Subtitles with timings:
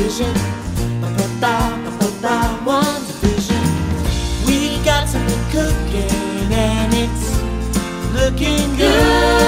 [0.00, 0.34] division.
[1.40, 3.64] Ba-ba-ba, One division.
[4.46, 7.42] We got something cooking and it's
[8.14, 9.39] looking good.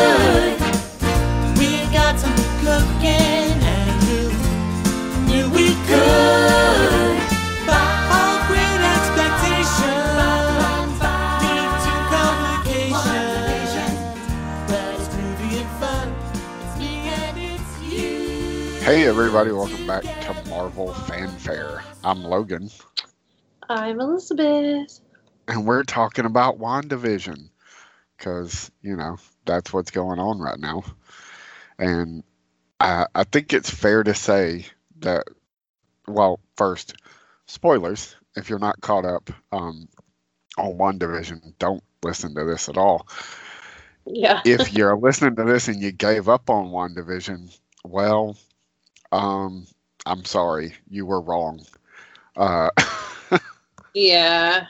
[18.92, 21.82] Hey everybody, welcome back to Marvel Fanfare.
[22.04, 22.68] I'm Logan,
[23.70, 25.00] I'm Elizabeth.
[25.48, 27.48] and we're talking about WandaVision
[28.18, 29.16] because you know
[29.46, 30.84] that's what's going on right now,
[31.78, 32.22] and
[32.80, 34.66] I, I think it's fair to say
[34.98, 35.24] that.
[36.06, 36.92] Well, first,
[37.46, 38.14] spoilers.
[38.36, 39.88] If you're not caught up um,
[40.58, 43.08] on WandaVision, don't listen to this at all.
[44.04, 44.42] Yeah.
[44.44, 48.36] if you're listening to this and you gave up on WandaVision, well,
[49.12, 49.66] um,
[50.06, 51.62] I'm sorry, you were wrong.
[52.36, 52.70] Uh,
[53.94, 54.68] Yeah.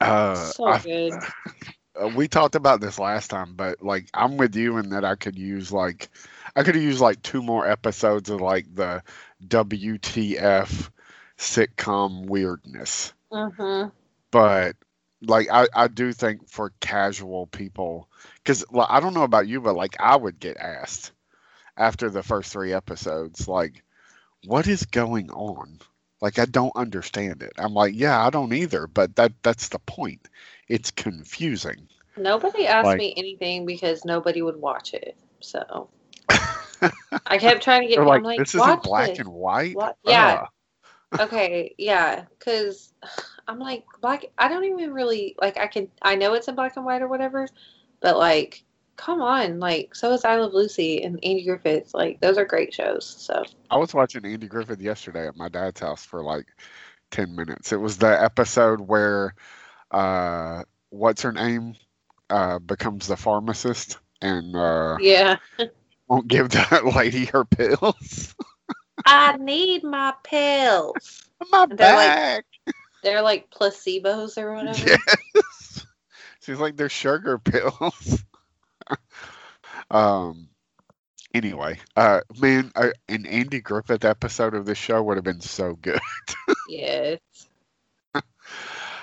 [0.00, 1.14] uh, so I- good.
[2.00, 5.16] uh, we talked about this last time, but like I'm with you in that I
[5.16, 6.10] could use like
[6.56, 9.02] I could use like two more episodes of like the
[9.46, 10.90] WTF
[11.38, 13.14] sitcom weirdness.
[13.32, 13.88] Mm-hmm.
[14.30, 14.76] but
[15.22, 19.60] like I, I do think for casual people because like, i don't know about you
[19.60, 21.12] but like i would get asked
[21.78, 23.82] after the first three episodes like
[24.44, 25.78] what is going on
[26.20, 29.78] like i don't understand it i'm like yeah i don't either but that that's the
[29.80, 30.28] point
[30.68, 35.16] it's confusing Nobody asked Like- me anything because nobody would watch it.
[35.40, 35.88] So
[37.26, 38.04] I kept trying to get.
[38.04, 39.18] like, like, this isn't black this.
[39.20, 39.96] and white What?
[40.04, 40.46] Yeah.
[41.18, 41.74] Okay.
[41.78, 42.24] Yeah.
[42.38, 42.92] Because
[43.46, 44.26] I'm like black.
[44.36, 45.58] I don't even really like.
[45.58, 45.88] I can.
[46.02, 47.46] I know it's in black and white or whatever,
[48.00, 48.64] but like,
[48.98, 49.58] come on.
[49.58, 51.94] Like, so is I Love Lucy and Andy Griffith.
[51.94, 53.06] Like, those are great shows.
[53.06, 56.44] So I was watching Andy Griffith yesterday at my dad's house for like
[57.12, 57.72] 10 minutes.
[57.72, 59.34] It was the episode where
[59.90, 61.74] uh what's her name
[62.28, 65.36] uh becomes the pharmacist and uh yeah.
[66.08, 68.34] won't give that lady her pills.
[69.06, 71.22] I need my pills.
[71.50, 72.44] my And they're like- back.
[73.04, 74.76] They're like placebos or whatever.
[75.34, 75.86] yes.
[76.42, 78.24] She's like they're sugar pills.
[79.90, 80.48] um
[81.34, 85.74] anyway, uh man, uh, an Andy Griffith episode of this show would have been so
[85.74, 86.00] good.
[86.68, 87.18] Yes.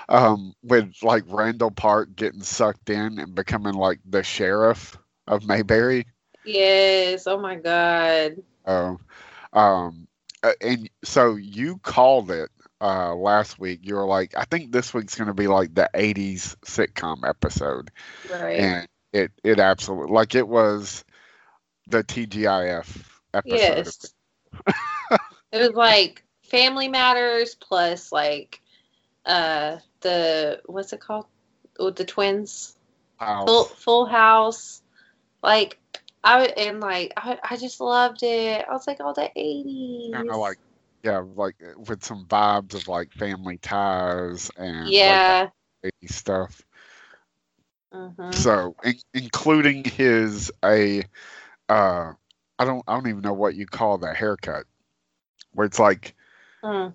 [0.08, 4.96] um, with like Randall Park getting sucked in and becoming like the sheriff
[5.26, 6.06] of Mayberry.
[6.44, 7.26] Yes.
[7.26, 8.36] Oh my God.
[8.64, 9.00] Um,
[9.52, 10.06] um,
[10.44, 13.80] uh, and so you called it uh, last week.
[13.82, 17.90] You were like, I think this week's going to be like the '80s sitcom episode,
[18.30, 18.60] Right.
[18.60, 21.04] and it it absolutely like it was
[21.88, 23.56] the TGIF episode.
[23.56, 24.14] yes.
[25.52, 28.60] it was like Family Matters plus like
[29.24, 31.26] uh the what's it called
[31.78, 32.76] with the twins
[33.16, 34.82] How- Full Full House.
[35.42, 35.78] Like
[36.22, 38.64] I would and like I I just loved it.
[38.68, 40.12] I was like, all the eighties.
[40.12, 40.58] kind of like
[41.02, 45.48] yeah, like with some vibes of like Family Ties and yeah.
[45.84, 46.65] 80s stuff.
[47.96, 48.32] Mhm.
[48.34, 51.02] So, in, including his a,
[51.68, 52.12] uh,
[52.58, 54.66] I don't, I don't even know what you call that haircut,
[55.52, 56.14] where it's like
[56.62, 56.92] Mm.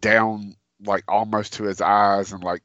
[0.00, 2.62] down, like almost to his eyes, and like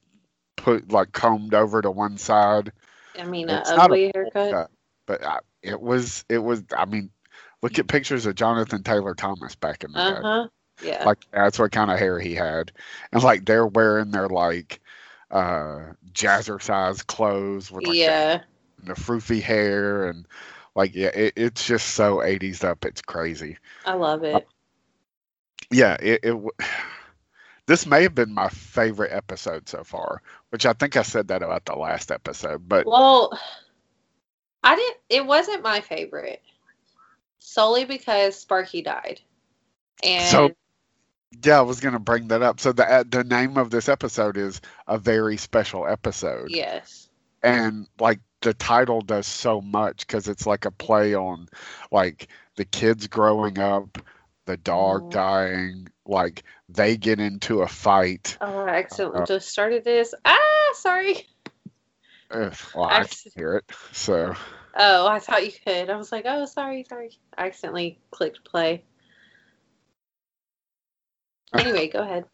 [0.56, 2.72] put like combed over to one side.
[3.20, 4.36] I mean, an It's not a ugly haircut.
[4.36, 4.72] haircut.
[5.06, 6.64] But I, it was, it was.
[6.76, 7.10] I mean,
[7.62, 10.88] look at pictures of Jonathan Taylor Thomas back in the Uh day.
[10.88, 11.06] Yeah.
[11.06, 12.72] Like that's what kind of hair he had,
[13.12, 14.80] and like they're wearing their like
[15.34, 18.42] uh jazzercise clothes with like the yeah.
[18.84, 20.28] the froofy hair and
[20.76, 24.48] like yeah it, it's just so 80s up it's crazy I love it.
[25.72, 26.52] yeah it, it w-
[27.66, 30.22] this may have been my favorite episode so far
[30.52, 33.38] which i think i said that about the last episode but Well,
[34.64, 34.98] I didn't.
[35.10, 36.42] It wasn't my favorite,
[37.40, 39.20] solely because Sparky died,
[40.02, 40.52] and So-
[41.44, 44.38] yeah i was gonna bring that up so the uh, the name of this episode
[44.38, 47.10] is a very special episode yes,
[47.42, 51.48] and like the title does so much because it's like a play on
[51.92, 52.28] like
[52.58, 53.98] the kids growing up
[54.46, 55.12] the dog Mhm.
[55.12, 60.14] dying like they get into a fight oh, I accidentally Uh, just started this.
[60.26, 61.26] Ah, sorry.
[62.30, 62.54] Well,
[62.84, 63.66] I Acc- can hear it.
[63.92, 64.34] So,
[64.76, 65.90] Oh, I thought you could.
[65.92, 67.12] I was like, oh, sorry, sorry.
[67.38, 68.84] I accidentally clicked play.
[71.54, 72.26] Anyway, go ahead.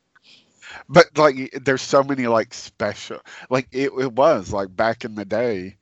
[0.88, 3.20] but like, there's so many like special,
[3.50, 5.78] like it, it was like back in the day,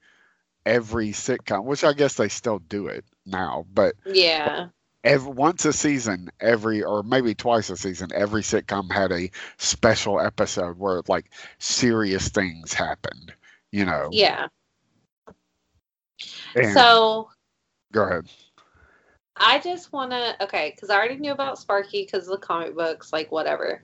[0.65, 4.69] every sitcom, which I guess they still do it now, but Yeah.
[5.03, 10.19] every once a season, every or maybe twice a season, every sitcom had a special
[10.19, 13.33] episode where like serious things happened.
[13.71, 14.09] You know.
[14.11, 14.47] Yeah.
[16.55, 17.29] And- So
[17.91, 18.27] go ahead.
[19.39, 22.75] I just want to okay, because I already knew about Sparky because of the comic
[22.75, 23.83] books, like whatever.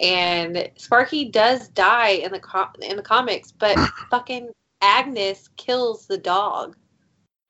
[0.00, 3.78] And Sparky does die in the co- in the comics, but
[4.10, 4.50] fucking
[4.80, 6.76] Agnes kills the dog.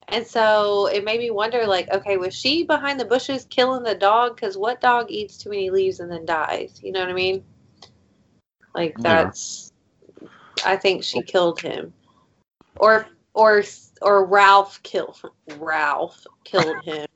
[0.08, 3.94] And so it made me wonder, like, okay, was she behind the bushes killing the
[3.94, 4.34] dog?
[4.34, 6.80] Because what dog eats too many leaves and then dies?
[6.82, 7.44] You know what I mean?
[8.74, 9.30] Like Yeah.
[9.30, 9.72] that's.
[10.64, 11.92] I think she killed him,
[12.76, 13.62] or or
[14.00, 15.20] or Ralph killed
[15.58, 17.06] Ralph killed him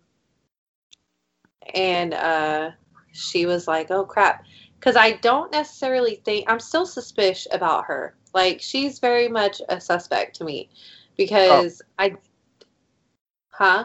[1.74, 2.70] and uh,
[3.12, 4.44] she was like, "Oh crap,"
[4.78, 8.14] because I don't necessarily think I'm still suspicious about her.
[8.34, 10.68] Like she's very much a suspect to me
[11.16, 12.16] because I,
[13.48, 13.84] huh?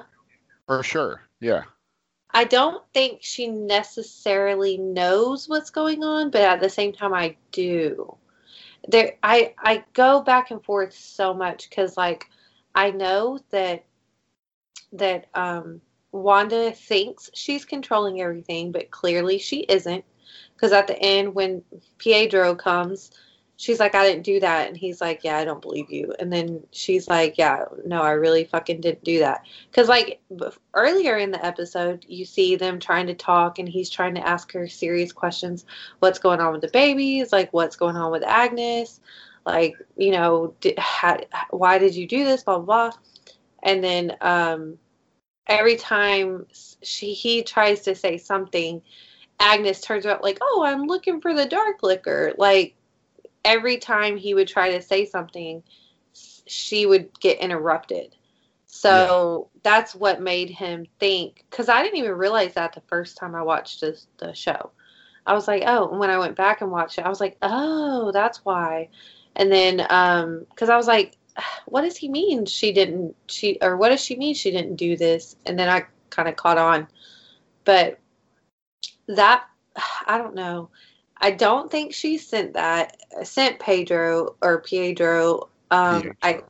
[0.68, 1.22] For sure.
[1.40, 1.64] Yeah.
[2.34, 7.36] I don't think she necessarily knows what's going on, but at the same time, I
[7.52, 8.16] do.
[8.88, 12.26] There, I I go back and forth so much because like
[12.74, 13.84] I know that
[14.94, 15.82] that um
[16.12, 20.04] Wanda thinks she's controlling everything, but clearly she isn't.
[20.56, 21.64] Because at the end, when
[21.98, 23.12] Pietro comes,
[23.62, 24.68] she's like, I didn't do that.
[24.68, 26.14] And he's like, Yeah, I don't believe you.
[26.20, 29.46] And then she's like, Yeah, no, I really fucking didn't do that.
[29.70, 30.22] Because, like,
[30.74, 34.52] earlier in the episode, you see them trying to talk, and he's trying to ask
[34.52, 35.66] her serious questions.
[36.00, 37.32] What's going on with the babies?
[37.32, 39.00] Like, what's going on with Agnes?
[39.46, 41.20] Like, you know, did, how,
[41.50, 42.44] why did you do this?
[42.44, 42.98] Blah, blah, blah.
[43.64, 44.78] And then, um,
[45.48, 46.46] every time
[46.82, 48.82] she he tries to say something,
[49.40, 52.76] Agnes turns out like, "Oh, I'm looking for the dark liquor." Like
[53.44, 55.64] every time he would try to say something,
[56.46, 58.16] she would get interrupted.
[58.66, 61.44] So that's what made him think.
[61.50, 64.72] Because I didn't even realize that the first time I watched this, the show.
[65.26, 67.38] I was like, oh, and when I went back and watched it, I was like,
[67.42, 68.90] oh, that's why.
[69.36, 71.18] And then, um, because I was like,
[71.66, 74.96] what does he mean she didn't she or what does she mean she didn't do
[74.96, 75.36] this?
[75.46, 76.88] And then i kind of caught on.
[77.66, 78.00] But
[79.08, 79.46] that
[80.08, 80.70] i don't know.
[81.24, 86.42] I don't think she sent that sent pedro or pietro um i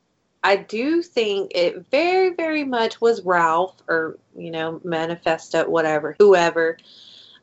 [0.43, 6.77] i do think it very very much was ralph or you know Mephisto whatever whoever.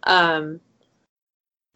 [0.05, 0.61] Um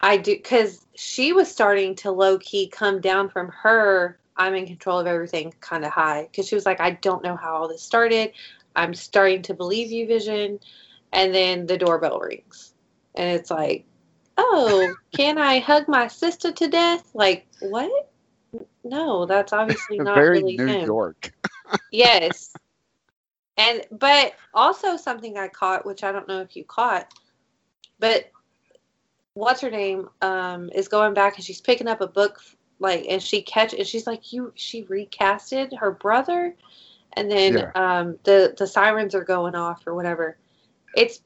[0.00, 4.98] i do because she was starting to low-key come down from her I'm in control
[4.98, 7.82] of everything kind of high because she was like, I don't know how all this
[7.82, 8.32] started.
[8.74, 10.58] I'm starting to believe you, Vision.
[11.12, 12.72] And then the doorbell rings.
[13.14, 13.84] And it's like,
[14.38, 17.10] oh, can I hug my sister to death?
[17.14, 18.10] Like, what?
[18.84, 20.86] No, that's obviously not Very really New him.
[20.86, 21.32] York.
[21.90, 22.54] Yes.
[23.56, 27.12] And, but also something I caught, which I don't know if you caught,
[27.98, 28.30] but
[29.34, 32.40] what's her name um, is going back and she's picking up a book
[32.78, 36.54] like and she catch and she's like you she recasted her brother?
[37.14, 37.70] And then Yeah.
[37.74, 40.36] um the the sirens are going off or whatever.
[40.94, 41.20] It's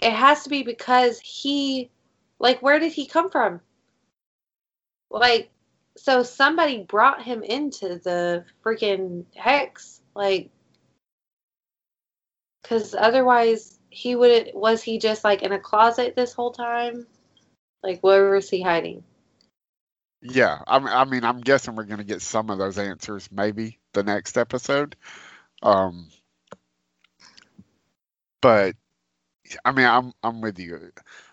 [0.00, 1.90] it has to be because he
[2.38, 3.60] like where did he come from?
[5.10, 5.50] Like
[5.96, 10.50] so somebody brought him into the freaking hex like
[12.62, 17.06] because otherwise he would was he just like in a closet this whole time?
[17.82, 19.04] Like where was he hiding
[20.22, 23.28] Yeah, I mean, I mean, I'm guessing we're going to get some of those answers
[23.32, 24.96] maybe the next episode.
[25.62, 26.08] Um,
[28.40, 28.76] but
[29.64, 30.92] I mean, I'm I'm with you.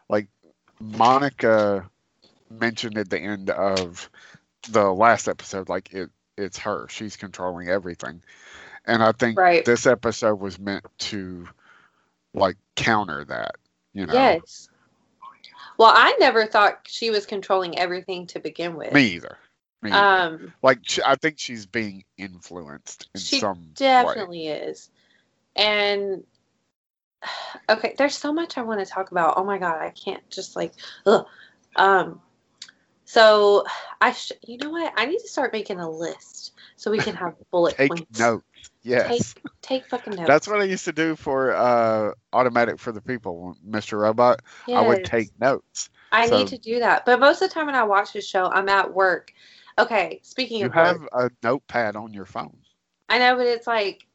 [0.10, 0.28] Like
[0.80, 1.90] Monica
[2.50, 4.10] mentioned at the end of
[4.70, 6.88] the last episode, like it it's her.
[6.90, 8.24] She's controlling everything,
[8.86, 9.66] and I think Right.
[9.66, 11.48] this episode was meant to
[12.34, 13.56] like counter that.
[13.94, 14.69] You know, Yes.
[15.80, 18.92] Well, I never thought she was controlling everything to begin with.
[18.92, 19.38] me either.
[19.82, 20.06] Me either.
[20.06, 23.74] Um, like I think she's being influenced in She some way.
[23.76, 24.92] definitely is.
[25.56, 26.26] And
[27.70, 29.36] okay, there's so much I want to talk about.
[29.38, 30.74] Oh my god, I can't just like
[31.06, 31.26] ugh.
[31.78, 32.20] Um
[33.06, 33.64] so
[34.02, 34.92] I sh- you know what?
[34.98, 38.20] I need to start making a list so we can have bullet Take points.
[38.20, 38.44] notes.
[38.82, 39.34] Yes.
[39.34, 40.28] Take take fucking notes.
[40.28, 44.00] That's what I used to do for uh, Automatic for the People, Mr.
[44.00, 44.42] Robot.
[44.68, 45.90] I would take notes.
[46.12, 47.06] I so- need to do that.
[47.06, 49.34] But most of the time when I watch this show, I'm at work.
[49.78, 52.58] Okay, speaking You of work, have a notepad on your phone.
[53.08, 54.06] I know, but it's like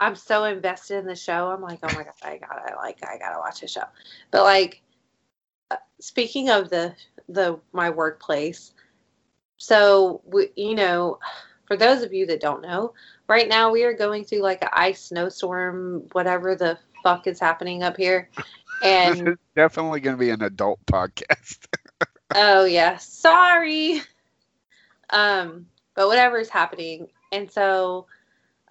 [0.00, 1.50] I'm so invested in the show.
[1.50, 3.84] I'm like, oh my god, I gotta like, I gotta watch the show.
[4.30, 4.82] But like,
[5.70, 6.94] uh, speaking of the
[7.28, 8.72] the my workplace,
[9.58, 11.18] so we, you know,
[11.72, 12.92] for those of you that don't know,
[13.28, 17.82] right now we are going through like an ice snowstorm, whatever the fuck is happening
[17.82, 18.28] up here,
[18.84, 21.64] And it's definitely going to be an adult podcast.
[22.34, 24.02] oh yeah, sorry.
[25.08, 28.06] Um, but whatever is happening, and so,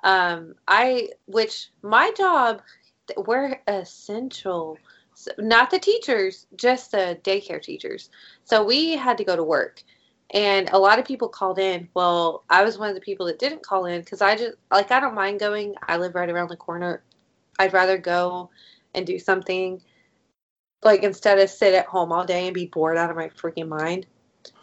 [0.04, 2.62] um, I which my job,
[3.18, 4.78] we're essential.
[5.16, 8.12] So- Not the teachers, just the daycare teachers.
[8.44, 9.82] So we had to go to work,
[10.32, 11.90] and a lot of people called in.
[11.94, 14.92] Well, I was one of the people that didn't call in because I just like
[14.92, 15.76] I don't mind going.
[15.88, 17.04] I live right around the corner.
[17.60, 18.50] I'd rather go
[18.96, 19.82] and do something
[20.84, 23.68] like instead of sit at home all day and be bored out of my freaking
[23.68, 24.08] mind.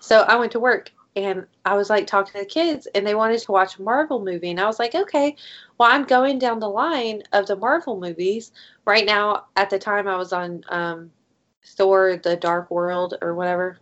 [0.01, 3.15] So I went to work and I was like talking to the kids and they
[3.15, 5.37] wanted to watch a Marvel movie and I was like, okay,
[5.77, 8.53] well I'm going down the line of the Marvel movies
[8.85, 9.45] right now.
[9.55, 11.11] At the time I was on um,
[11.65, 13.79] Thor: The Dark World or whatever,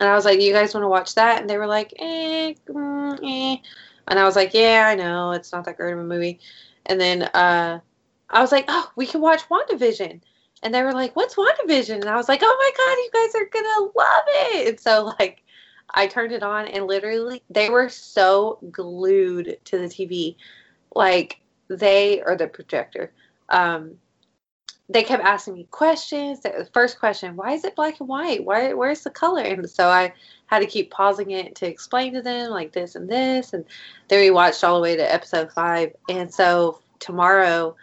[0.00, 1.40] and I was like, you guys want to watch that?
[1.40, 3.56] And they were like, eh, mm, eh.
[4.08, 6.40] and I was like, yeah, I know it's not that great of a movie.
[6.86, 7.80] And then uh,
[8.30, 10.20] I was like, oh, we can watch WandaVision.
[10.62, 13.34] And they were like, "What's WandaVision?" And I was like, "Oh my god, you guys
[13.34, 15.42] are gonna love it!" And so like,
[15.94, 20.36] I turned it on, and literally, they were so glued to the TV,
[20.94, 23.12] like they or the projector.
[23.50, 23.98] Um,
[24.88, 26.40] they kept asking me questions.
[26.40, 28.44] The first question, "Why is it black and white?
[28.44, 28.72] Why?
[28.72, 30.12] Where's the color?" And so I
[30.46, 33.64] had to keep pausing it to explain to them like this and this, and
[34.08, 35.94] then we watched all the way to episode five.
[36.08, 37.76] And so tomorrow,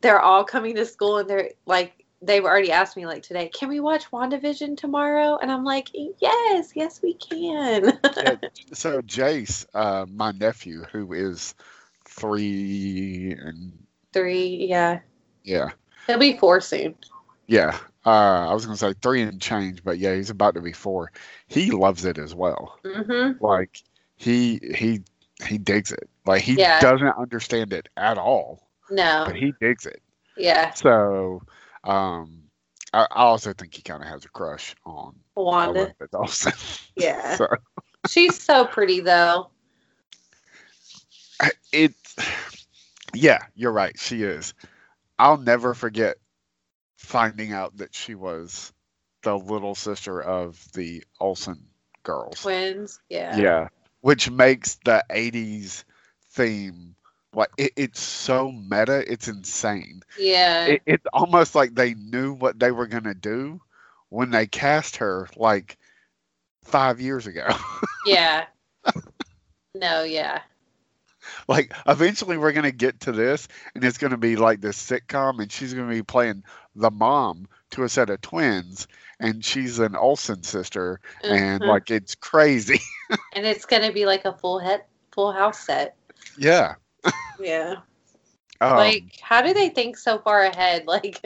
[0.00, 3.68] they're all coming to school, and they're like they've already asked me like today, can
[3.68, 5.38] we watch WandaVision tomorrow?
[5.40, 7.98] And I'm like, yes, yes, we can.
[8.16, 8.36] Yeah,
[8.72, 11.54] so Jace, uh, my nephew, who is
[12.06, 13.72] three and
[14.12, 15.00] Three, yeah.
[15.42, 15.70] yeah,
[16.06, 16.94] He'll be four soon.
[17.46, 17.78] yeah.
[18.06, 21.10] Uh, I was gonna say three and change, but yeah, he's about to be four.
[21.46, 22.78] He loves it as well.
[22.84, 23.42] Mm-hmm.
[23.42, 23.80] Like
[24.16, 25.00] he he
[25.46, 26.08] he digs it.
[26.26, 26.80] Like he Yeah.
[26.80, 29.24] doesn't understand it at all, No.
[29.26, 30.02] but he digs it.
[30.36, 30.74] Yeah.
[30.74, 31.40] So,
[31.84, 32.42] um,
[32.92, 35.80] I, I also think he kind of has a crush on Wanda.
[35.80, 36.52] Elizabeth Olsen.
[36.96, 37.36] Yeah.
[37.36, 37.48] so
[38.08, 39.48] She's so pretty though.
[41.72, 41.94] It,
[43.14, 43.98] yeah, you're right.
[43.98, 44.54] She is.
[45.18, 46.16] I'll never forget
[46.96, 48.72] finding out that she was
[49.22, 51.66] the little sister of the Olsen
[52.02, 52.40] girls.
[52.42, 53.00] Twins.
[53.08, 53.36] Yeah.
[53.36, 53.68] Yeah,
[54.00, 55.84] which makes the '80s
[56.32, 56.94] theme
[57.34, 59.10] like it, it's so meta.
[59.10, 60.02] It's insane.
[60.18, 60.66] Yeah.
[60.66, 63.60] It, it's almost like they knew what they were gonna do
[64.08, 65.76] when they cast her like
[66.64, 67.48] five years ago.
[68.06, 68.46] yeah.
[69.74, 70.42] No, yeah.
[71.48, 75.50] like eventually we're gonna get to this, and it's gonna be like this sitcom, and
[75.50, 76.42] she's gonna be playing
[76.74, 78.86] the mom to a set of twins,
[79.20, 81.66] and she's an Olsen sister, and Mhm.
[81.66, 82.80] like it's crazy.
[83.32, 85.96] and it's gonna be like a full head full house set.
[86.36, 86.74] yeah.
[87.38, 87.76] Yeah.
[88.60, 90.86] Um, like, how do they think so far ahead?
[90.86, 91.20] Like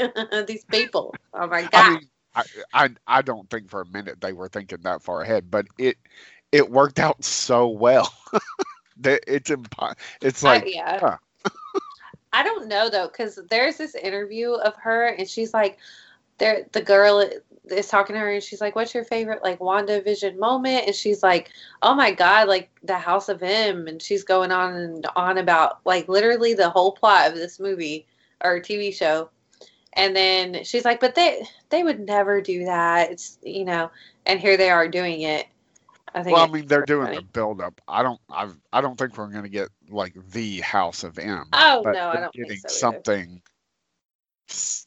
[0.47, 1.19] these people.
[1.33, 1.71] Oh my god.
[1.75, 5.23] I mean, I, I I don't think for a minute they were thinking that far
[5.23, 5.97] ahead, but it
[6.53, 8.13] it worked out so well.
[9.01, 11.01] That it's impo- It's I- like yeah.
[11.01, 11.17] huh.
[12.33, 15.79] I don't know though, because there's this interview of her, and she's like,
[16.39, 17.29] there the girl
[17.71, 21.23] is talking to her, and she's like, "What's your favorite like WandaVision moment?" And she's
[21.23, 21.51] like,
[21.83, 25.81] "Oh my god, like the House of M," and she's going on and on about
[25.85, 28.07] like literally the whole plot of this movie
[28.43, 29.31] or TV show.
[29.95, 33.91] And then she's like, "But they they would never do that." It's you know,
[34.27, 35.47] and here they are doing it.
[36.19, 36.37] I think.
[36.37, 37.17] well, I mean, they're doing funny.
[37.19, 37.81] the build up.
[37.87, 38.57] I don't I've.
[38.73, 41.47] I don't think we're going to get like the House of M.
[41.53, 42.69] Oh but no, I don't think getting so.
[42.69, 43.43] something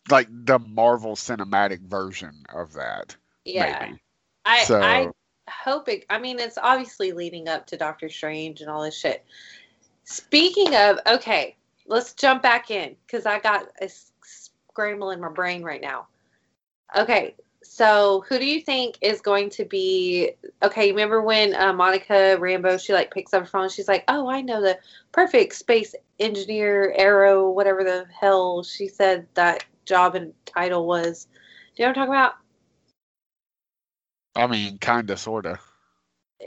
[0.09, 3.15] like the Marvel cinematic version of that.
[3.45, 4.01] Yeah, Maybe.
[4.43, 5.07] I so I
[5.49, 6.05] hope it.
[6.09, 9.23] I mean, it's obviously leading up to Doctor Strange and all this shit.
[10.03, 13.89] Speaking of, okay, let's jump back in because I got a
[14.23, 16.07] scramble in my brain right now.
[16.97, 20.31] Okay, so who do you think is going to be?
[20.63, 23.69] Okay, remember when uh, Monica Rambeau she like picks up her phone?
[23.69, 24.79] She's like, "Oh, I know the
[25.11, 31.27] perfect space engineer, Arrow, whatever the hell she said that job and title was."
[31.75, 32.33] Do you know what I'm talking about?
[34.35, 35.59] I mean, kind of, sort of.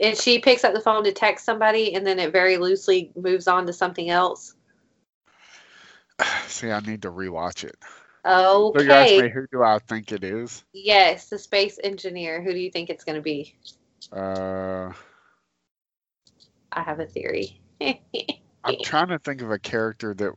[0.01, 3.47] and she picks up the phone to text somebody and then it very loosely moves
[3.47, 4.55] on to something else
[6.47, 7.75] See, I need to rewatch it.
[8.73, 10.63] So you asked me okay who do I think it is?
[10.73, 13.55] yes the space engineer who do you think it's going to be
[14.11, 14.91] Uh,
[16.71, 17.59] i have a theory
[18.63, 20.33] I'm trying to think of a character that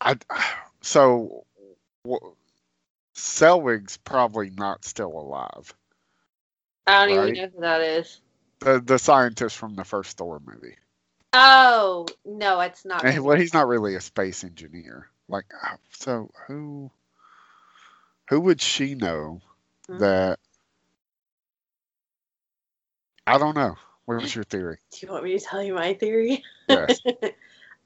[0.00, 0.16] I
[0.82, 1.46] so
[2.04, 2.36] w-
[3.14, 5.74] Selvig's probably not still alive.
[6.86, 7.28] i don't Right.
[7.28, 8.20] even know who that is
[8.60, 10.76] The the scientist from the first Thor movie.
[11.32, 15.08] oh no it's not And, well, he's not really a space engineer.
[15.28, 15.46] Like,
[15.90, 16.90] so who?
[18.28, 19.40] who would she know
[19.88, 20.00] Hmm.
[20.00, 20.38] that?
[23.26, 23.76] I don't know.
[24.06, 24.78] What's your theory?
[24.92, 26.42] Do you want me to tell you my theory?
[26.68, 27.00] Yes.
[27.06, 27.28] uh,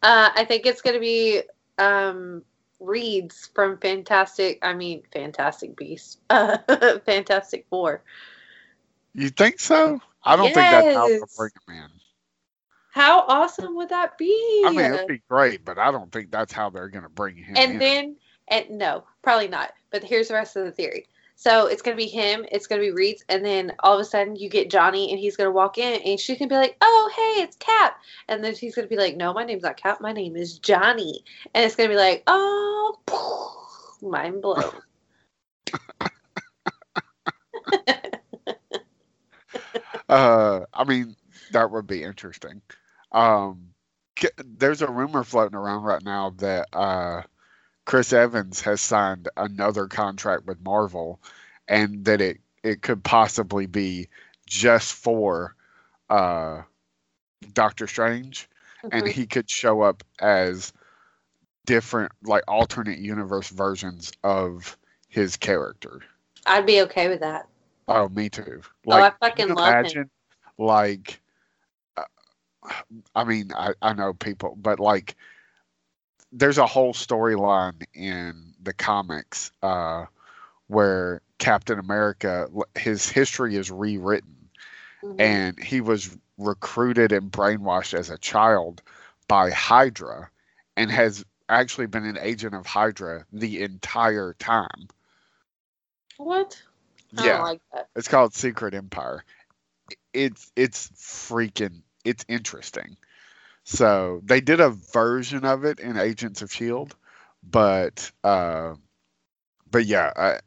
[0.02, 1.42] I think it's going to be
[1.78, 2.42] um,
[2.80, 4.58] Reeds from Fantastic.
[4.62, 6.58] I mean, Fantastic Beast, Uh,
[7.06, 8.02] Fantastic Four.
[9.14, 10.00] You think so?
[10.24, 11.36] I don't think that's how Yes.
[11.36, 11.99] bring him in.
[12.92, 14.62] How awesome would that be?
[14.66, 17.36] I mean, it'd be great, but I don't think that's how they're going to bring
[17.36, 17.62] him in.
[17.62, 18.16] and then,
[18.48, 19.72] and no, probably not.
[19.90, 21.06] But here's the rest of the theory.
[21.36, 22.44] So it's gonna be him.
[22.52, 25.38] It's gonna be Reeds, and then all of a sudden you get Johnny, and he's
[25.38, 28.74] gonna walk in, and she's gonna be like, "Oh, hey, it's Cap," and then he's
[28.74, 30.02] gonna be like, "No, my name's not Cap.
[30.02, 32.98] My name is Johnny," and it's gonna be like, "Oh,
[34.02, 34.70] mind blown."
[40.08, 41.14] Uh, I mean,
[41.52, 42.60] that would be interesting.
[43.12, 43.68] Um,
[44.44, 47.22] there's a rumor floating around right now that uh,
[47.86, 51.20] Chris Evans has signed another contract with Marvel,
[51.68, 54.08] and that it it could possibly be
[54.46, 55.54] just for
[56.10, 56.62] uh,
[57.52, 58.48] Doctor Strange,
[58.92, 59.12] and Mhm.
[59.12, 60.72] he could show up as
[61.66, 64.76] different, like alternate universe versions of
[65.08, 66.00] his character.
[66.46, 67.48] I'd be okay with that.
[67.88, 68.62] Oh, me too.
[68.86, 70.10] Oh, I Like, fucking love him.
[70.58, 71.20] like,
[73.14, 75.16] I mean, I, I know people, but like,
[76.32, 80.06] there's a whole storyline in the comics uh,
[80.66, 84.36] where Captain America, his history is rewritten,
[85.02, 85.20] Mhm.
[85.20, 88.82] and he was recruited and brainwashed as a child
[89.28, 90.30] by Hydra,
[90.76, 94.88] and has actually been an agent of Hydra the entire time.
[96.18, 96.62] what?
[97.16, 97.32] I yeah.
[97.34, 97.88] don't like that.
[97.96, 99.24] It's called Secret Empire.
[100.12, 102.96] It's it's freaking it's interesting.
[103.64, 106.94] So they did a version of it in Agents of Shield,
[107.42, 108.74] but uh,
[109.70, 110.38] but yeah, I,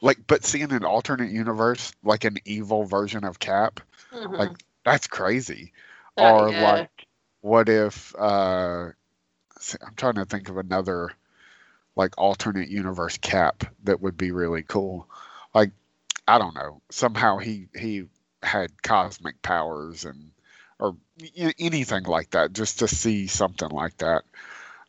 [0.00, 3.80] like but seeing an alternate universe like an evil version of Cap,
[4.12, 4.38] Mhm.
[4.38, 4.52] like
[4.84, 5.72] that's crazy.
[6.16, 6.72] Or yeah.
[6.72, 7.06] like,
[7.40, 8.90] what if uh,
[9.82, 11.10] I'm trying to think of another
[11.96, 15.08] like alternate universe Cap that would be really cool.
[15.54, 15.72] Like
[16.26, 16.80] I don't know.
[16.90, 18.04] Somehow he he
[18.42, 20.30] had cosmic powers and
[20.78, 20.96] or
[21.36, 24.22] y- anything like that just to see something like that.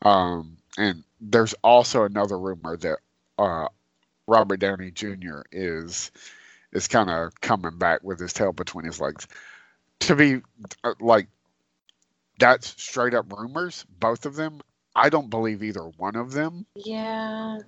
[0.01, 2.99] Um, and there's also another rumor that
[3.37, 3.67] uh,
[4.27, 5.41] Robert Downey Jr.
[5.51, 6.11] is
[6.71, 9.27] is kind of coming back with his tail between his legs.
[10.01, 10.41] To be
[10.83, 11.27] uh, like
[12.39, 14.61] that's straight up rumors, both of them.
[14.95, 17.59] I don't believe either one of them yeah.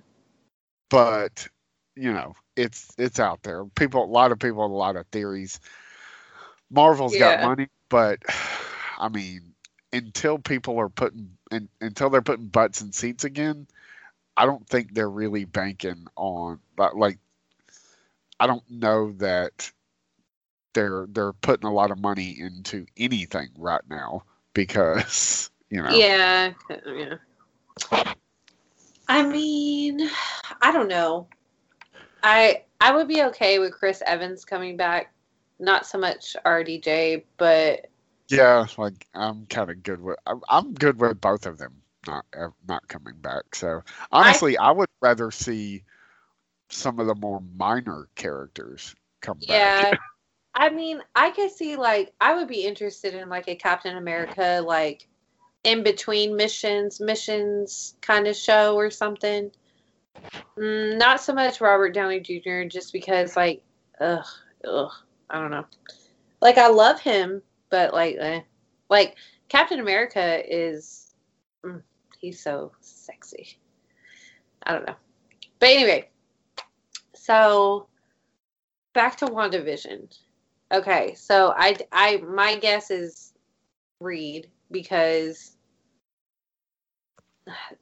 [0.90, 1.46] but
[1.94, 5.60] you know it's it's out there people a lot of people a lot of theories
[6.70, 8.18] marvel's got money but
[8.98, 9.42] i mean
[9.92, 13.66] until people are putting in, until they're putting butts in seats again
[14.36, 16.58] i don't think they're really banking on
[16.94, 17.18] like
[18.40, 19.70] i don't know that
[20.72, 24.22] they're they're putting a lot of money into anything right now
[24.54, 26.52] because you know Yeah.
[26.70, 27.14] Uh, yeah.
[29.08, 30.08] I mean,
[30.62, 31.26] I don't know.
[32.22, 35.12] I I would be okay with Chris Evans coming back.
[35.62, 37.86] Not so much RDJ, but
[38.28, 40.18] Yeah, like I'm kind of good with.
[40.26, 42.24] I'm- I'm good with both of them not
[42.66, 43.54] not coming back.
[43.54, 45.84] So honestly, I, would rather see
[46.68, 49.48] some of the more minor characters come back.
[49.48, 49.92] yeah.
[50.54, 54.62] I mean, I could see like I would be interested in like a Captain America
[54.64, 55.08] like
[55.64, 59.50] in between missions, missions kind of show or something.
[60.58, 62.64] Mm, not so much Robert Downey Jr.
[62.64, 63.62] just because like
[64.00, 64.26] ugh,
[64.68, 64.92] ugh,
[65.30, 65.66] I don't know.
[66.40, 68.40] Like I love him, but like eh.
[68.90, 69.16] like
[69.48, 71.14] Captain America is
[71.64, 71.82] mm,
[72.18, 73.58] he's so sexy.
[74.64, 74.96] I don't know.
[75.58, 76.08] But anyway,
[77.14, 77.86] so
[78.94, 80.16] back to WandaVision.
[80.72, 83.34] Okay, so I I my guess is
[84.00, 85.56] Reed because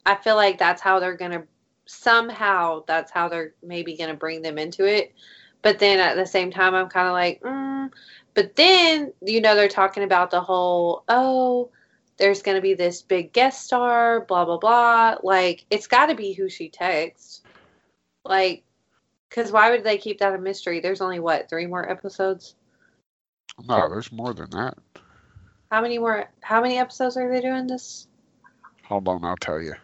[0.06, 1.44] I feel like that's how they're gonna
[1.86, 5.14] somehow that's how they're maybe gonna bring them into it.
[5.62, 7.90] But then at the same time, I'm kind of like, mm.
[8.34, 11.70] but then you know they're talking about the whole oh,
[12.16, 15.16] there's gonna be this big guest star, blah blah blah.
[15.22, 17.42] Like it's got to be who she texts,
[18.24, 18.64] like.
[19.28, 20.80] Because why would they keep that a mystery?
[20.80, 22.56] There's only what three more episodes.
[23.64, 24.76] No, there's more than that.
[25.70, 26.28] How many more?
[26.40, 28.08] How many episodes are they doing this?
[28.84, 29.74] Hold on, I'll tell you.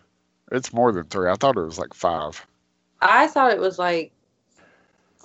[0.51, 1.31] It's more than three.
[1.31, 2.45] I thought it was like five.
[3.01, 4.12] I thought it was like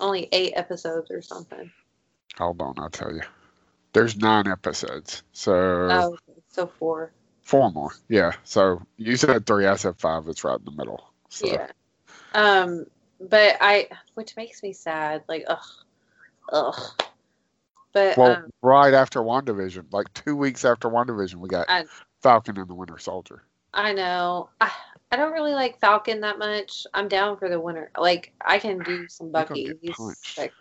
[0.01, 1.71] only eight episodes or something.
[2.37, 3.21] Hold on, I'll tell you.
[3.93, 6.17] There's nine episodes, so Oh,
[6.49, 7.11] so four.
[7.43, 7.91] four more.
[8.07, 8.33] Yeah.
[8.43, 9.65] So you said three.
[9.67, 10.27] I said five.
[10.27, 11.03] It's right in the middle.
[11.29, 11.47] So.
[11.47, 11.67] Yeah.
[12.33, 12.85] Um,
[13.19, 15.23] but I, which makes me sad.
[15.27, 15.59] Like, ugh,
[16.51, 16.81] ugh.
[17.93, 21.85] But Well, um, right after WandaVision, like two weeks after WandaVision, we got I-
[22.21, 23.43] Falcon and the Winter Soldier.
[23.73, 24.49] I know.
[24.61, 24.71] I,
[25.11, 26.87] I don't really like Falcon that much.
[26.93, 27.91] I'm down for the winter.
[27.97, 29.73] Like I can do some Bucky.
[29.81, 30.37] He's punched.
[30.37, 30.53] like,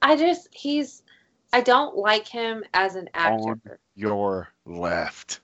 [0.00, 1.02] I just he's
[1.52, 3.50] I don't like him as an actor.
[3.50, 3.60] On.
[3.94, 5.40] Your left.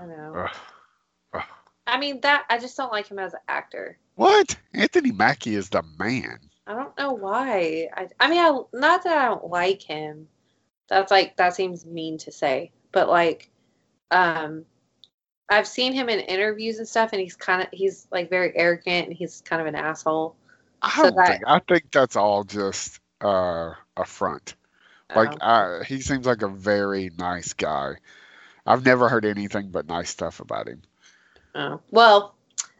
[0.00, 0.34] I know.
[0.36, 0.56] Ugh.
[1.34, 1.42] Ugh.
[1.86, 3.98] I mean that I just don't like him as an actor.
[4.16, 4.56] What?
[4.74, 6.38] Anthony Mackie is the man.
[6.66, 7.88] I don't know why.
[7.94, 10.28] I I mean I not that I don't like him.
[10.88, 13.50] That's like that seems mean to say, but like
[14.10, 14.64] um
[15.50, 19.08] I've seen him in interviews and stuff and he's kind of he's like very arrogant
[19.08, 20.36] and he's kind of an asshole.
[20.82, 21.42] I So that- think.
[21.46, 24.54] I think that's all just uh, a front.
[25.14, 27.96] Like Um, I, he seems like a very nice guy.
[28.64, 30.82] I've never heard anything but nice stuff about him.
[31.56, 31.80] Oh.
[31.90, 32.36] Well,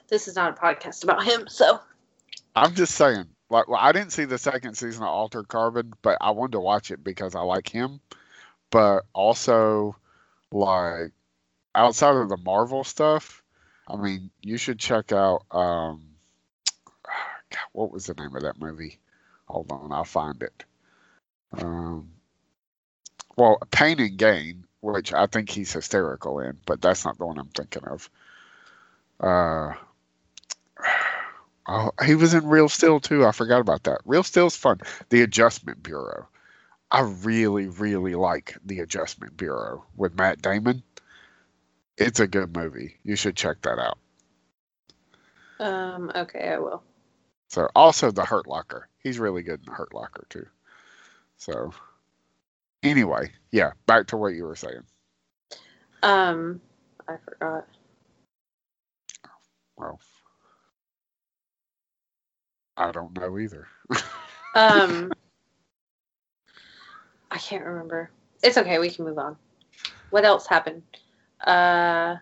[0.09, 1.81] this is not a podcast about him, so
[2.55, 3.25] I'm just saying.
[3.49, 6.61] Like, well, I didn't see the second season of Altered Carbon, but I wanted to
[6.61, 7.99] watch it because I like him.
[8.71, 9.97] But also,
[10.53, 11.11] like,
[11.75, 13.43] outside of the Marvel stuff,
[13.87, 15.45] I mean, you should check out.
[15.51, 16.03] Um,
[17.05, 18.99] God, what was the name of that movie?
[19.47, 20.65] Hold on, I'll find it.
[21.53, 22.11] Um,
[23.37, 27.39] well, Pain and Gain, which I think he's hysterical in, but that's not the one
[27.39, 28.09] I'm thinking of.
[29.19, 29.75] Uh,
[31.69, 33.27] oh, he was in Real Steel too.
[33.27, 34.01] I forgot about that.
[34.05, 34.81] Real Steel's fun.
[35.09, 36.29] The Adjustment Bureau.
[36.93, 40.83] I really, really like The Adjustment Bureau with Matt Damon.
[42.01, 42.97] It's a good movie.
[43.05, 43.99] You should check that out.
[45.61, 46.83] um okay, I will.
[47.49, 48.89] So also the Hurt Locker.
[48.99, 50.47] He's really good in the Hurt Locker too.
[51.37, 51.75] So
[52.83, 54.83] anyway, yeah, back to what you were saying.
[56.03, 56.63] Um
[57.07, 57.69] I forgot.
[59.77, 60.01] Well,
[62.79, 63.69] I don't know either.
[64.55, 65.13] Um
[67.31, 68.11] I can't remember.
[68.43, 69.37] It's okay, we can move on.
[70.09, 70.83] What else happened?
[71.47, 72.17] Uh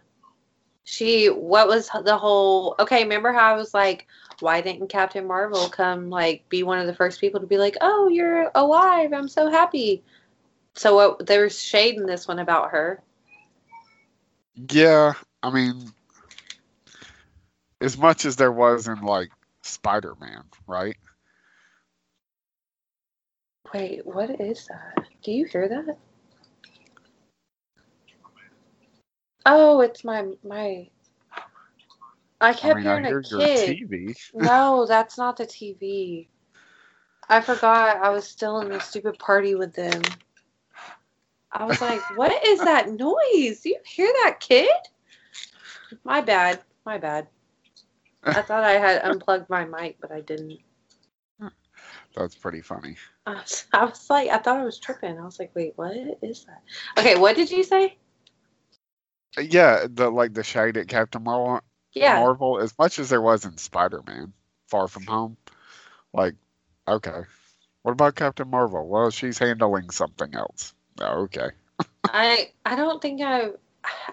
[0.85, 4.07] she what was the whole okay, remember how I was like
[4.41, 7.77] why didn't Captain Marvel come like be one of the first people to be like,
[7.81, 9.13] "Oh, you're alive.
[9.13, 10.03] I'm so happy."
[10.75, 13.03] So what there's shade in this one about her.
[14.71, 15.93] Yeah, I mean,
[17.81, 19.31] as much as there was in like
[19.63, 20.97] Spider Man, right?
[23.75, 25.07] Wait, what is that?
[25.23, 25.99] Do you hear that?
[29.49, 30.91] Oh, it's my my.
[32.41, 33.79] I I kept mean, I hearing hear a kid.
[33.79, 34.15] TV.
[34.35, 36.29] No, that's not the TV.
[37.29, 40.03] I forgot I was still in the stupid party with them.
[41.53, 43.61] I was like, "What is that noise?
[43.63, 44.69] Do you hear that kid?"
[46.05, 46.63] My bad.
[46.85, 47.29] My bad.
[48.25, 50.61] I thought I had unplugged my mic, but I didn't.
[52.15, 52.97] That's pretty funny.
[53.27, 55.19] I was, I was like, I thought I was tripping.
[55.19, 56.63] I was like, wait, what is that?
[56.99, 57.99] Okay, what did you say?
[59.37, 61.61] Yeah, the like the shade at Captain Marvel,
[61.93, 62.19] Yeah.
[62.21, 64.33] Marvel, as much as there was in Spider Man,
[64.67, 65.37] Far From Home,
[66.13, 66.35] like,
[66.87, 67.23] okay.
[67.83, 68.87] What about Captain Marvel?
[68.89, 70.75] Well, she's handling something else.
[71.01, 71.51] Oh, okay.
[72.13, 73.57] I I don't think I've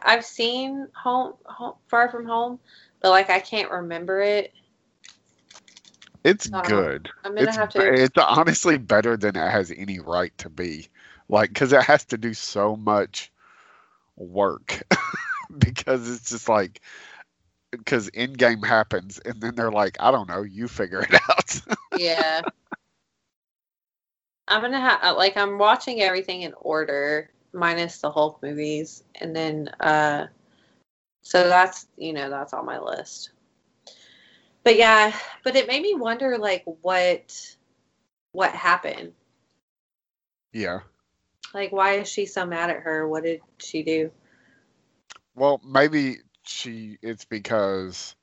[0.01, 2.59] I've seen home, home Far From Home,
[3.01, 4.53] but like I can't remember it.
[6.23, 7.09] It's good.
[7.23, 7.95] I'm gonna It's have to.
[7.95, 10.89] it's honestly better than it has any right to be.
[11.29, 13.31] Like, because it has to do so much
[14.17, 14.83] work.
[15.57, 16.81] because it's just like,
[17.71, 21.61] because Endgame happens, and then they're like, I don't know, you figure it out.
[21.91, 22.41] Yeah.
[24.47, 29.69] I'm gonna have like I'm watching everything in order, minus the Hulk movies, and then
[29.79, 30.27] uh,
[31.21, 33.31] so that's you know that's on my list.
[34.63, 37.55] But yeah, but it made me wonder like what
[38.31, 39.13] what happened.
[40.53, 40.79] yeah.
[41.53, 43.07] Like why is she so mad at her?
[43.07, 44.11] What did she do?
[45.35, 46.97] Well, maybe she.
[47.01, 48.15] It's because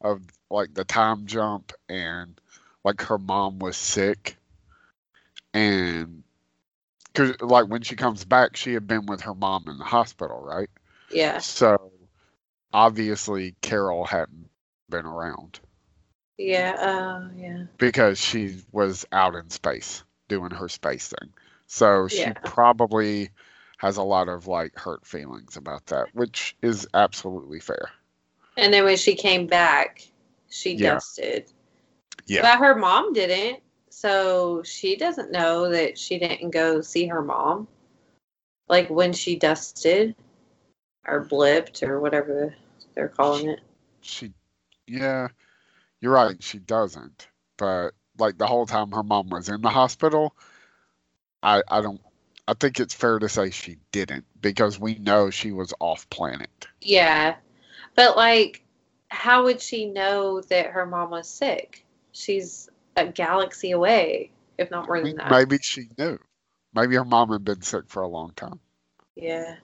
[0.00, 2.40] of like the time jump and
[2.84, 4.36] like her mom was sick,
[5.54, 6.22] and
[7.12, 10.40] because like when she comes back, she had been with her mom in the hospital,
[10.42, 10.70] right?
[11.12, 11.92] Yeah, So
[12.72, 14.50] obviously Carol hadn't
[14.90, 15.60] been around
[16.38, 21.30] yeah, oh yeah, because she was out in space doing her space thing.
[21.72, 22.32] So she Yeah.
[22.32, 23.30] probably
[23.78, 27.90] has a lot of like hurt feelings about that, which is absolutely fair.
[28.56, 30.02] and then when she came back,
[30.48, 30.94] she Yeah.
[30.94, 31.52] dusted.
[32.26, 32.42] Yeah.
[32.42, 33.62] But her mom didn't.
[33.88, 37.68] So she doesn't know that she didn't go see her mom.
[38.68, 40.16] Like when she dusted
[41.06, 42.52] or blipped or whatever
[42.94, 43.60] they're calling it.
[44.00, 44.32] She,
[44.88, 45.28] yeah,
[46.00, 46.42] you're right.
[46.42, 50.34] She doesn't but like the whole time her mom was in the hospital,
[51.42, 52.00] I I don't
[52.48, 56.66] I think it's fair to say she didn't because we know she was off planet.
[56.80, 57.36] Yeah.
[57.94, 58.64] But like
[59.08, 61.84] how would she know that her mom was sick?
[62.12, 65.30] She's a galaxy away, if not more I than that.
[65.30, 66.18] maybe she knew.
[66.74, 68.60] Maybe her mom had been sick for a long time.
[69.16, 69.56] Yeah.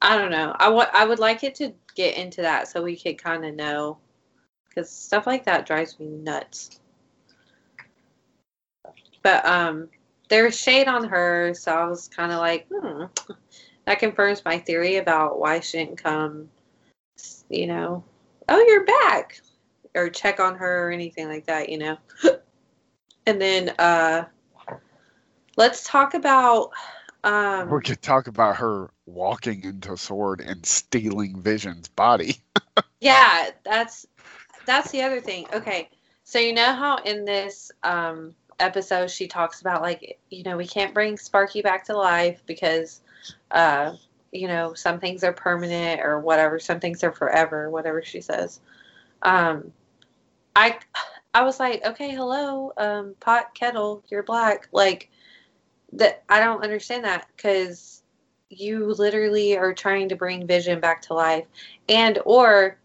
[0.00, 0.54] I don't know.
[0.58, 3.98] I I would like it to get into that so we could kind of know.
[4.68, 6.78] Because stuff like that drives me nuts.
[9.22, 9.88] But um,
[10.28, 13.04] there's shade on her, so I was kind of like, hmm.
[13.86, 16.50] That confirms my theory about why she didn't come,
[17.48, 18.04] you know,
[18.50, 19.40] oh, you're back.
[19.94, 21.96] Or check on her or anything like that, you know.
[23.26, 24.26] and then uh,
[25.56, 26.70] let's talk about.
[27.24, 32.36] Um, We could talk about her walking into Sword and stealing Vision's body.
[33.00, 34.06] Yeah, that's
[34.66, 35.46] that's the other thing.
[35.52, 35.88] Okay.
[36.24, 40.66] So you know how in this um episode she talks about like you know we
[40.66, 43.00] can't bring Sparky back to life because
[43.50, 43.94] uh
[44.32, 48.60] you know some things are permanent or whatever some things are forever whatever she says.
[49.22, 49.72] Um
[50.56, 50.78] i
[51.34, 54.68] i was like okay hello um pot kettle you're black.
[54.72, 55.10] Like
[55.92, 58.02] that i don't understand that because
[58.50, 61.46] you literally are trying to bring vision back to life.
[61.88, 62.78] And or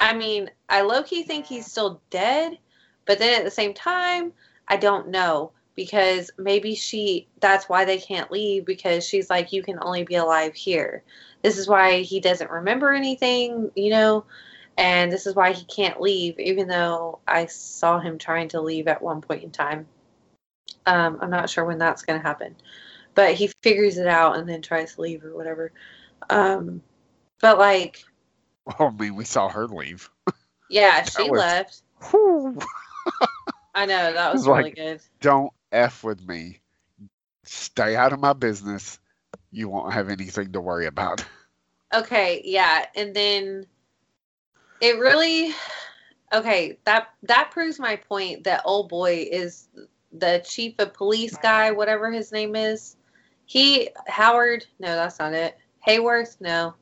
[0.00, 2.58] i mean i low-key think he's still dead
[3.04, 4.32] but then at the same time
[4.68, 9.62] i don't know because maybe she that's why they can't leave because she's like you
[9.62, 11.02] can only be alive here.
[11.42, 14.24] This is why he doesn't remember anything you know?
[14.76, 18.86] And this is why he can't leave even though i saw him trying to leave
[18.88, 19.86] at one point in time.
[20.86, 22.54] Um, i'm not sure when that's going to happen
[23.14, 25.70] but he figures it out and then tries to leave or whatever.
[26.30, 26.82] Um,
[27.40, 28.04] but like
[28.64, 30.08] Well, I mean, we saw her leave.
[30.70, 31.82] yeah she was- left.
[33.74, 36.60] i know that was like- really good Don't F with me.
[37.44, 38.98] Stay out of my business.
[39.50, 41.24] You won't have anything to worry about.
[41.94, 43.66] Okay, yeah, and then
[44.80, 45.54] it really
[46.32, 49.66] okay, that that proves my point that old boy is
[50.12, 52.96] the chief of police guy, whatever his name is.
[53.46, 55.56] He Howard, no, that's not it.
[55.86, 56.74] Hayworth, no.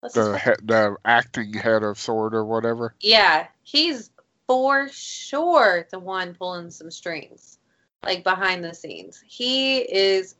[0.00, 2.94] What's The he- the acting head of Sword or whatever.
[3.00, 4.10] Yeah, he's
[4.50, 7.60] for sure the one pulling some strings,
[8.02, 9.22] like behind the scenes.
[9.24, 10.34] He is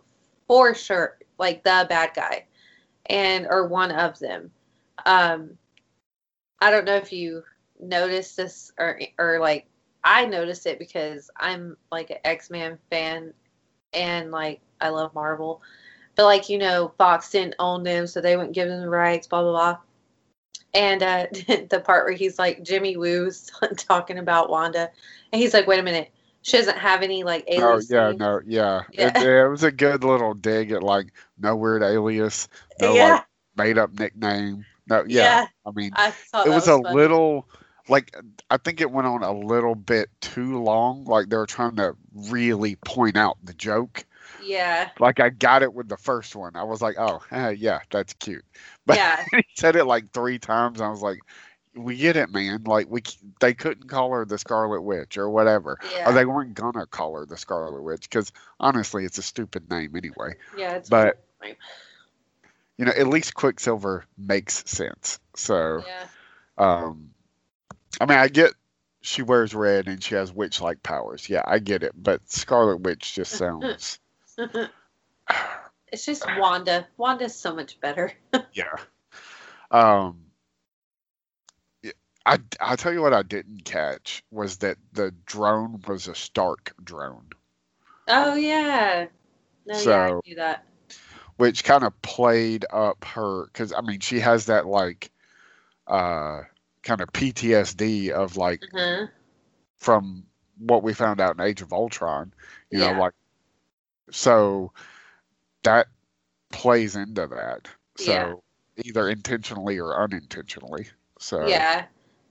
[0.48, 2.46] for sure like the bad guy,
[3.06, 4.50] and or one of them.
[5.06, 5.56] Um,
[6.58, 7.44] I don't know if you
[7.80, 9.66] noticed this or or like
[10.02, 13.32] I noticed it because I'm like an X Men fan,
[13.92, 15.62] and like I love Marvel,
[16.16, 19.28] but like you know Fox didn't own them, so they wouldn't give them the rights.
[19.28, 19.78] Blah blah blah.
[20.72, 24.90] And uh, the part where he's like Jimmy Woo's talking about Wanda,
[25.33, 26.11] and he's like, "Wait a minute,
[26.42, 28.83] she doesn't have any like Oh yeah, names." no, yeah.
[28.92, 29.20] Yeah.
[29.20, 32.48] It, it was a good little dig at like no weird alias,
[32.80, 33.24] no yeah, like
[33.56, 34.64] made up nickname.
[34.88, 35.22] No, yeah.
[35.22, 35.46] yeah.
[35.66, 36.94] I mean, I thought it that was, a funny.
[36.94, 37.48] little
[37.88, 38.16] like
[38.50, 41.04] I think it went on a little bit too long.
[41.04, 44.04] Like they were trying to really point out the joke.
[44.42, 46.57] Yeah, Like I got it with the first one.
[46.57, 48.44] I was like, oh, eh, yeah, that's cute.
[48.87, 50.81] But yeah, he said it like three times.
[50.81, 51.18] I was like,
[51.76, 52.64] we get it, man.
[52.64, 53.03] Like we,
[53.40, 55.79] they couldn't call her the Scarlet Witch or whatever.
[55.92, 56.09] yeah.
[56.11, 59.94] Or they weren't gonna call her the Scarlet Witch because honestly, it's a stupid name
[59.94, 60.35] anyway.
[60.57, 61.57] yeah, it's but- fine.
[62.79, 65.20] You know, at least Quicksilver makes sense.
[65.37, 66.07] So, yeah,
[66.57, 67.11] um,
[68.00, 68.55] I mean, I get
[69.03, 71.29] she wears red and she has witch-like powers.
[71.29, 71.92] Yeah, I get it.
[71.94, 73.98] But Scarlet Witch just sounds,
[75.92, 76.86] it's just Wanda.
[76.96, 78.12] Wanda's so much better.
[78.52, 78.76] yeah.
[79.70, 80.18] Um,
[82.26, 86.72] I I'll tell you what I didn't catch was that the drone was a Stark
[86.82, 87.26] drone.
[88.08, 89.06] Oh yeah,
[89.66, 90.64] no, yeah, I So- knew that.
[91.36, 95.10] which kind of played up her because I mean she has that like
[95.86, 96.42] uh
[96.82, 99.06] kind of PTSD of like Uh-huh.
[99.78, 100.24] from
[100.58, 102.32] what we found out in Age of Ultron,
[102.70, 102.92] you Yeah.
[102.92, 103.14] know, like
[104.10, 104.72] so
[105.62, 105.88] that
[106.50, 107.68] plays into that.
[107.96, 108.34] So Yeah.
[108.84, 110.88] either intentionally or unintentionally.
[111.18, 111.86] So Yeah,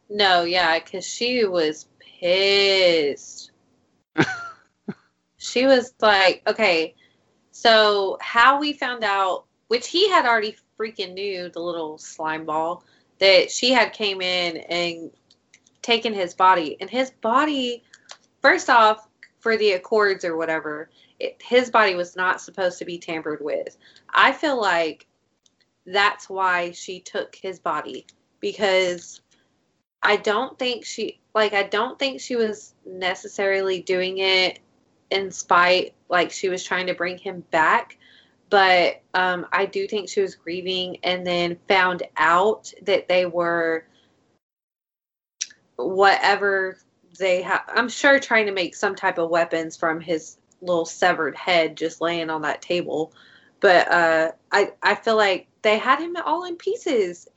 [0.10, 3.52] no, yeah, because she was pissed.
[5.38, 6.96] she was like, okay,
[7.52, 12.84] so how we found out, which he had already freaking knew, the little slime ball,
[13.20, 15.12] that she had came in and
[15.82, 17.84] taken his body, and his body,
[18.42, 19.08] first off,
[19.40, 20.90] for the Accords or whatever,
[21.20, 23.78] it, his body was not supposed to be tampered with.
[24.10, 25.08] I feel like
[25.86, 28.06] that's why she took his body
[28.40, 29.22] because
[30.02, 34.60] I don't think she like I don't think she was necessarily doing it
[35.10, 37.98] in spite like she was trying to bring him back
[38.50, 43.86] but um, I do think she was grieving and then found out that they were
[45.76, 46.78] whatever
[47.20, 47.62] they have.
[47.68, 52.02] I'm sure trying to make some type of weapons from his little severed head just
[52.02, 53.14] laying on that table.
[53.60, 57.28] But uh, I I feel like they had him all in pieces.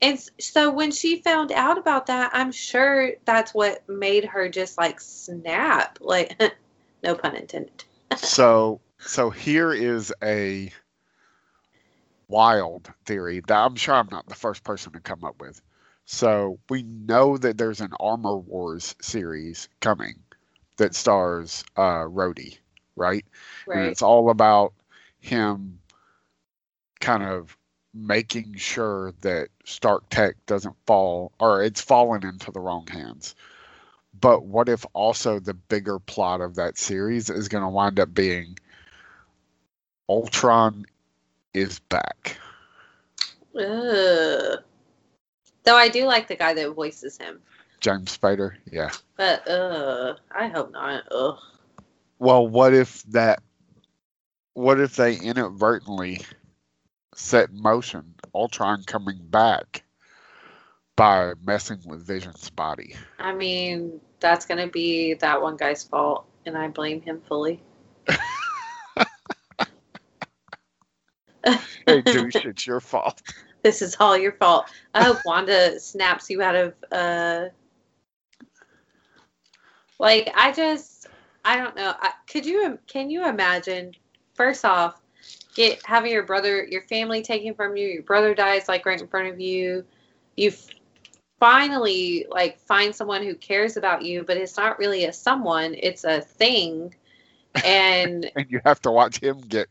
[0.00, 4.78] And so when she found out about that, I'm sure that's what made her just
[4.78, 5.98] like snap.
[6.00, 6.40] Like,
[7.02, 7.84] no pun intended.
[8.16, 10.72] so so here is a
[12.28, 15.60] wild theory that I'm sure I'm not the first person to come up with.
[16.04, 20.14] So we know that there's an Armor Wars series coming
[20.78, 22.58] that stars uh, Rhodey,
[22.96, 23.24] right?
[23.66, 23.78] Right.
[23.78, 24.72] And it's all about
[25.20, 25.78] him
[27.00, 27.56] kind of
[27.94, 33.34] making sure that Stark Tech doesn't fall or it's fallen into the wrong hands.
[34.20, 38.12] But what if also the bigger plot of that series is going to wind up
[38.12, 38.58] being
[40.08, 40.86] Ultron
[41.54, 42.38] is back?
[43.54, 44.62] Ugh.
[45.64, 47.40] Though I do like the guy that voices him.
[47.80, 48.54] James Spader.
[48.70, 48.90] yeah.
[49.16, 51.04] But uh I hope not.
[51.10, 51.38] Ugh.
[52.18, 53.42] Well, what if that?
[54.54, 56.20] What if they inadvertently
[57.14, 59.84] set motion Ultron coming back
[60.96, 62.96] by messing with Vision's body?
[63.18, 67.62] I mean, that's gonna be that one guy's fault, and I blame him fully.
[71.86, 73.22] Hey, douche, it's your fault.
[73.64, 74.70] This is all your fault.
[74.94, 77.46] I hope Wanda snaps you out of uh
[79.98, 81.06] like I just
[81.44, 81.94] I don't know.
[82.30, 83.92] Could you can you imagine
[84.34, 85.00] first off
[85.54, 89.08] get having your brother your family taken from you, your brother dies like right in
[89.08, 89.84] front of you.
[90.36, 90.52] You
[91.40, 96.04] finally like find someone who cares about you, but it's not really a someone, it's
[96.04, 96.94] a thing.
[97.64, 99.68] And and you have to watch him get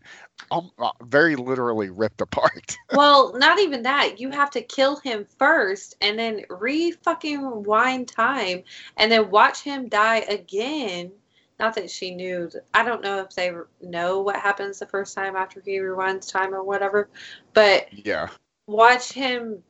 [0.51, 2.77] um, uh, very literally ripped apart.
[2.93, 4.19] Well, not even that.
[4.19, 8.63] You have to kill him first and then re fucking wind time
[8.95, 11.11] and then watch him die again.
[11.59, 12.49] Not that she knew.
[12.73, 16.53] I don't know if they know what happens the first time after he rewinds time
[16.53, 17.09] or whatever,
[17.53, 18.29] but yeah,
[18.67, 19.63] watch him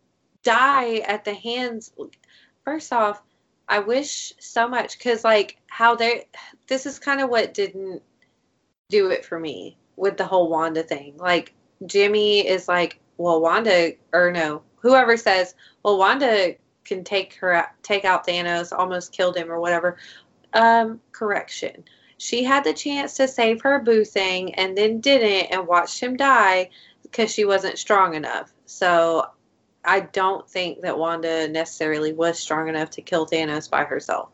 [0.43, 1.91] die at the hands.
[2.63, 3.21] First off,
[3.67, 6.25] I wish so much because, like, how they.
[6.67, 8.01] This is kind of what didn't
[8.89, 11.15] do it for me with the whole Wanda thing.
[11.17, 11.53] Like,
[11.85, 18.05] Jimmy is like, well, Wanda, or no, whoever says, well, Wanda can take her take
[18.05, 19.97] out Thanos, almost killed him or whatever.
[20.53, 21.83] Um, correction.
[22.17, 26.15] She had the chance to save her boo thing and then didn't and watched him
[26.15, 26.69] die
[27.03, 28.51] because she wasn't strong enough.
[28.65, 29.29] So
[29.83, 34.29] I don't think that Wanda necessarily was strong enough to kill Thanos by herself.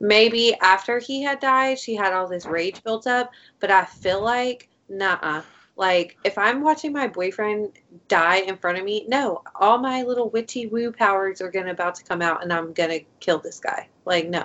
[0.00, 3.30] Maybe after he had died, she had all this rage built up,
[3.60, 5.42] but I feel like, nah.
[5.76, 10.28] Like, if I'm watching my boyfriend die in front of me, no, all my little
[10.28, 13.88] witchy woo powers are gonna about to come out and I'm gonna kill this guy.
[14.04, 14.44] Like, no.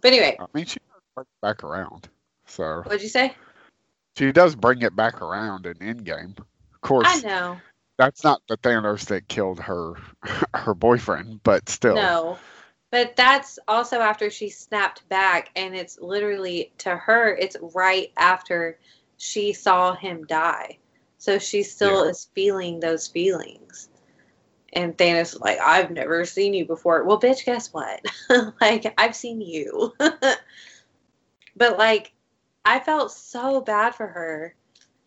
[0.00, 0.78] But anyway, I mean she
[1.40, 2.08] back around.
[2.46, 3.36] So what'd you say?
[4.16, 6.38] she does bring it back around in Endgame.
[6.38, 7.60] Of course, I know.
[7.96, 9.94] that's not the Thanos that killed her
[10.54, 11.94] her boyfriend, but still.
[11.94, 12.38] No.
[12.94, 18.78] But that's also after she snapped back, and it's literally to her, it's right after
[19.18, 20.78] she saw him die.
[21.18, 22.10] So she still Yeah.
[22.10, 23.88] is feeling those feelings.
[24.74, 27.02] And Thanos is like, I've never seen you before.
[27.02, 28.00] Well, bitch, guess what?
[28.60, 29.92] like, I've seen you.
[31.56, 32.12] but, like,
[32.64, 34.54] I felt so bad for her.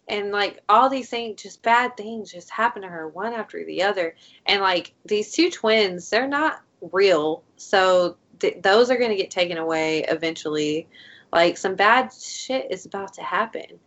[0.09, 3.83] And, like, all these things, just bad things just happen to her one after the
[3.83, 4.13] other.
[4.45, 7.43] And, like, these two twins, they're not real.
[7.57, 10.87] So th- those are going to get taken away eventually.
[11.31, 13.79] Like, some bad shit is about to happen.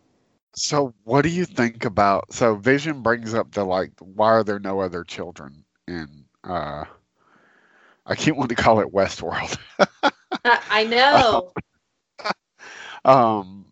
[0.55, 4.59] So what do you think about so Vision brings up the like why are there
[4.59, 6.85] no other children in uh
[8.05, 9.57] I keep wanting to call it Westworld.
[9.79, 10.11] I
[10.71, 11.53] I know.
[13.05, 13.67] um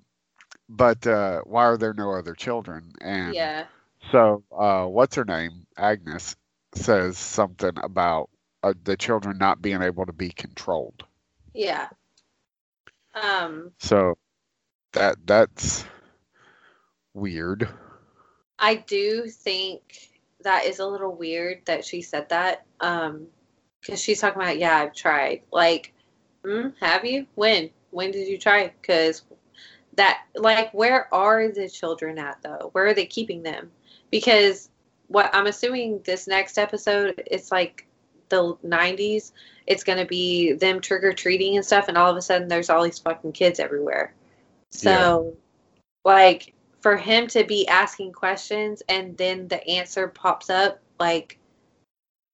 [0.68, 2.92] but uh why are there no other children?
[3.00, 3.64] And yeah.
[4.12, 5.66] so uh what's her name?
[5.76, 6.36] Agnes
[6.74, 8.30] says something about
[8.62, 11.04] uh, the children not being able to be controlled.
[11.54, 11.88] Yeah.
[13.14, 14.18] Um, So
[14.92, 15.84] that that's
[17.14, 17.68] weird.
[18.58, 20.10] I do think
[20.42, 22.64] that is a little weird that she said that.
[22.80, 23.26] Um,
[23.80, 25.42] because she's talking about, yeah, I've tried.
[25.52, 25.94] Like,
[26.44, 27.26] mm, have you?
[27.34, 27.70] When?
[27.90, 28.72] When did you try?
[28.80, 29.22] Because
[29.94, 32.70] that, like, where are the children at though?
[32.72, 33.70] Where are they keeping them?
[34.10, 34.70] Because
[35.06, 37.86] what I'm assuming this next episode, it's like
[38.28, 39.32] the 90s,
[39.66, 42.48] it's going to be them trick or treating and stuff, and all of a sudden
[42.48, 44.14] there's all these fucking kids everywhere.
[44.70, 45.36] So,
[46.04, 51.38] like, for him to be asking questions and then the answer pops up, like,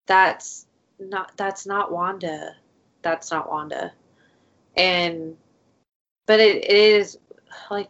[0.07, 0.67] that's
[0.99, 2.55] not that's not Wanda.
[3.03, 3.93] That's not Wanda.
[4.77, 5.37] And
[6.27, 7.19] but it, it is
[7.71, 7.89] like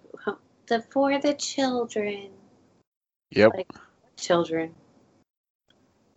[0.66, 2.30] the for the children.
[3.30, 3.52] Yep.
[3.54, 3.72] Like
[4.16, 4.74] children.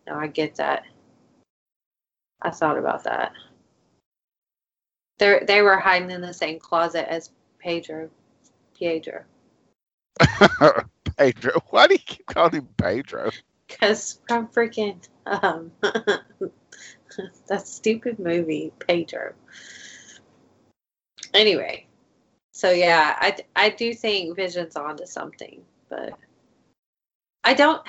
[0.06, 0.86] No, I get that.
[2.42, 3.34] I thought about that.
[5.18, 8.10] They they were hiding in the same closet as Pedro.
[8.78, 9.24] Pietro.
[11.18, 11.52] Pedro.
[11.70, 13.32] Why do you keep calling him Pedro?
[13.68, 19.34] Because from freaking um, that stupid movie, Pedro.
[21.34, 21.88] Anyway,
[22.52, 26.14] so yeah, I I do think Vision's onto something, but
[27.44, 27.82] I don't.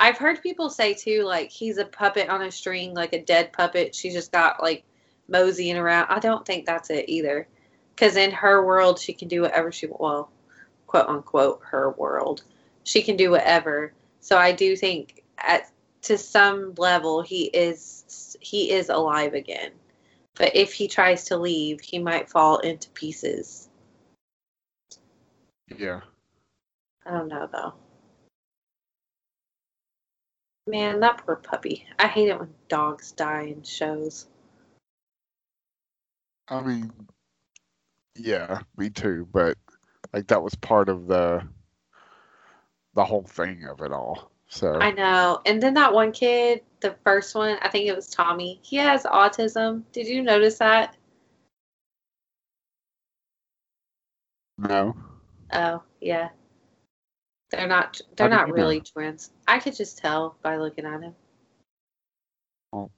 [0.00, 3.52] I've heard people say too, like he's a puppet on a string, like a dead
[3.52, 3.94] puppet.
[3.94, 4.82] She just got like
[5.28, 6.06] moseying around.
[6.08, 7.46] I don't think that's it either,
[7.94, 10.30] because in her world, she can do whatever she well,
[10.86, 12.44] quote unquote, her world.
[12.84, 13.92] She can do whatever.
[14.20, 15.70] So I do think at
[16.02, 19.72] to some level he is he is alive again.
[20.34, 23.68] But if he tries to leave, he might fall into pieces.
[25.76, 26.00] Yeah.
[27.04, 27.74] I don't know though.
[30.70, 31.84] Man, that poor puppy.
[31.98, 34.26] I hate it when dogs die in shows.
[36.46, 36.92] I mean,
[38.16, 39.26] yeah, me too.
[39.32, 39.58] But
[40.12, 41.42] like that was part of the
[42.94, 44.30] the whole thing of it all.
[44.48, 45.40] So I know.
[45.44, 48.60] And then that one kid, the first one, I think it was Tommy.
[48.62, 49.82] He has autism.
[49.90, 50.96] Did you notice that?
[54.56, 54.94] no.
[55.52, 56.28] Oh, yeah.
[57.50, 58.62] They're not they're not you know?
[58.62, 59.30] really twins.
[59.46, 61.14] I could just tell by looking at him.
[62.72, 62.90] Oh,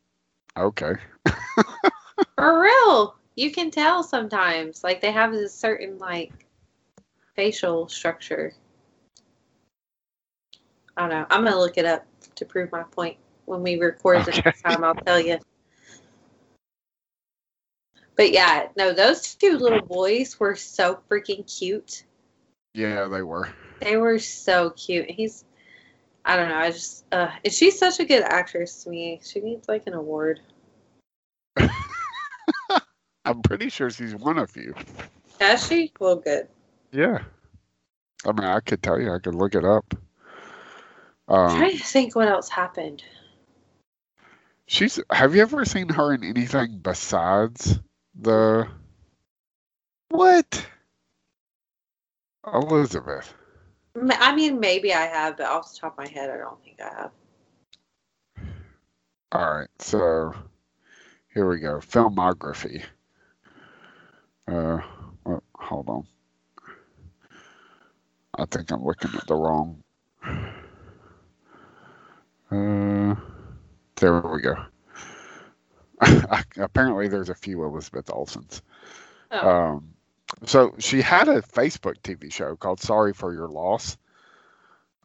[0.56, 0.94] okay.
[2.36, 3.16] For real.
[3.34, 4.84] You can tell sometimes.
[4.84, 6.46] Like they have a certain like
[7.34, 8.52] facial structure.
[10.96, 11.26] I don't know.
[11.30, 13.16] I'm gonna look it up to prove my point.
[13.46, 15.38] When we record the next time, I'll tell you.
[18.16, 22.04] But yeah, no, those two little boys were so freaking cute.
[22.74, 23.48] Yeah, they were.
[23.82, 25.10] They were so cute.
[25.10, 25.44] He's,
[26.24, 26.56] I don't know.
[26.56, 29.20] I just, uh, and she's such a good actress to me.
[29.24, 30.40] She needs like an award.
[33.24, 34.74] I'm pretty sure she's one of you.
[35.40, 35.92] Has she?
[35.98, 36.48] Well, good.
[36.92, 37.18] Yeah.
[38.24, 39.12] I mean, I could tell you.
[39.12, 39.94] I could look it up.
[41.28, 43.02] I'm Um, trying to think what else happened.
[44.66, 45.00] she's.
[45.10, 47.80] Have you ever seen her in anything besides
[48.14, 48.68] the?
[50.10, 50.66] What?
[52.52, 53.34] Elizabeth.
[53.94, 56.80] I mean, maybe I have, but off the top of my head, I don't think
[56.80, 57.10] I have.
[59.32, 60.34] All right, so
[61.32, 61.78] here we go.
[61.78, 62.82] Filmography.
[64.48, 64.78] Uh,
[65.24, 66.06] well, hold on.
[68.34, 69.82] I think I'm looking at the wrong.
[72.50, 73.14] Uh,
[73.96, 74.56] there we go.
[76.58, 78.62] Apparently, there's a few Elizabeth Olsens.
[79.30, 79.91] Oh, Um,
[80.44, 83.96] so she had a Facebook TV show called Sorry for Your Loss.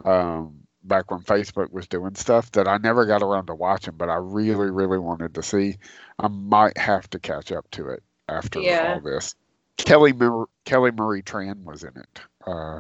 [0.06, 4.10] Um, back when Facebook was doing stuff that I never got around to watching, but
[4.10, 5.78] I really, really wanted to see.
[6.20, 8.94] I might have to catch up to it after Yeah.
[8.94, 9.36] all this.
[9.78, 12.22] Kelly Mar- Kelly Marie Tran was in it.
[12.46, 12.80] Uh,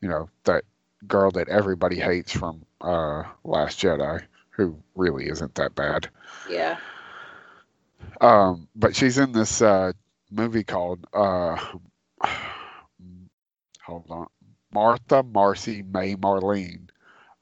[0.00, 0.64] you know that
[1.06, 6.08] girl that everybody hates from uh, Last Jedi, who really isn't that bad.
[6.48, 6.78] yeah.
[8.20, 9.92] Um, but she's in this uh,
[10.30, 11.56] movie called uh,
[13.82, 14.26] hold on,
[14.72, 16.88] Martha Marcy May Marlene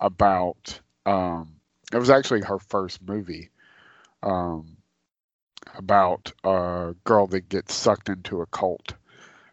[0.01, 1.57] about um,
[1.93, 3.51] it was actually her first movie
[4.23, 4.77] um,
[5.77, 8.95] about a girl that gets sucked into a cult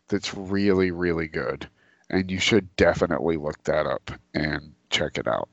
[0.08, 1.68] that's really really good.
[2.10, 5.50] And you should definitely look that up and check it out.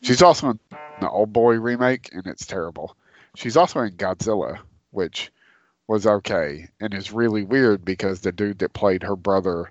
[0.00, 0.60] She's also in
[1.00, 2.96] the old boy remake and it's terrible.
[3.36, 4.58] She's also in godzilla
[4.90, 5.30] which
[5.88, 9.70] was okay and is really weird because the dude that played her brother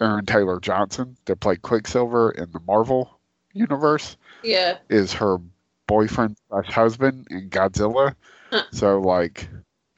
[0.00, 3.18] aaron taylor johnson that played quicksilver in the marvel
[3.52, 4.78] universe Yeah.
[4.88, 5.38] is her
[5.86, 8.14] boyfriend slash husband in godzilla
[8.50, 8.62] Huh.
[8.72, 9.48] so like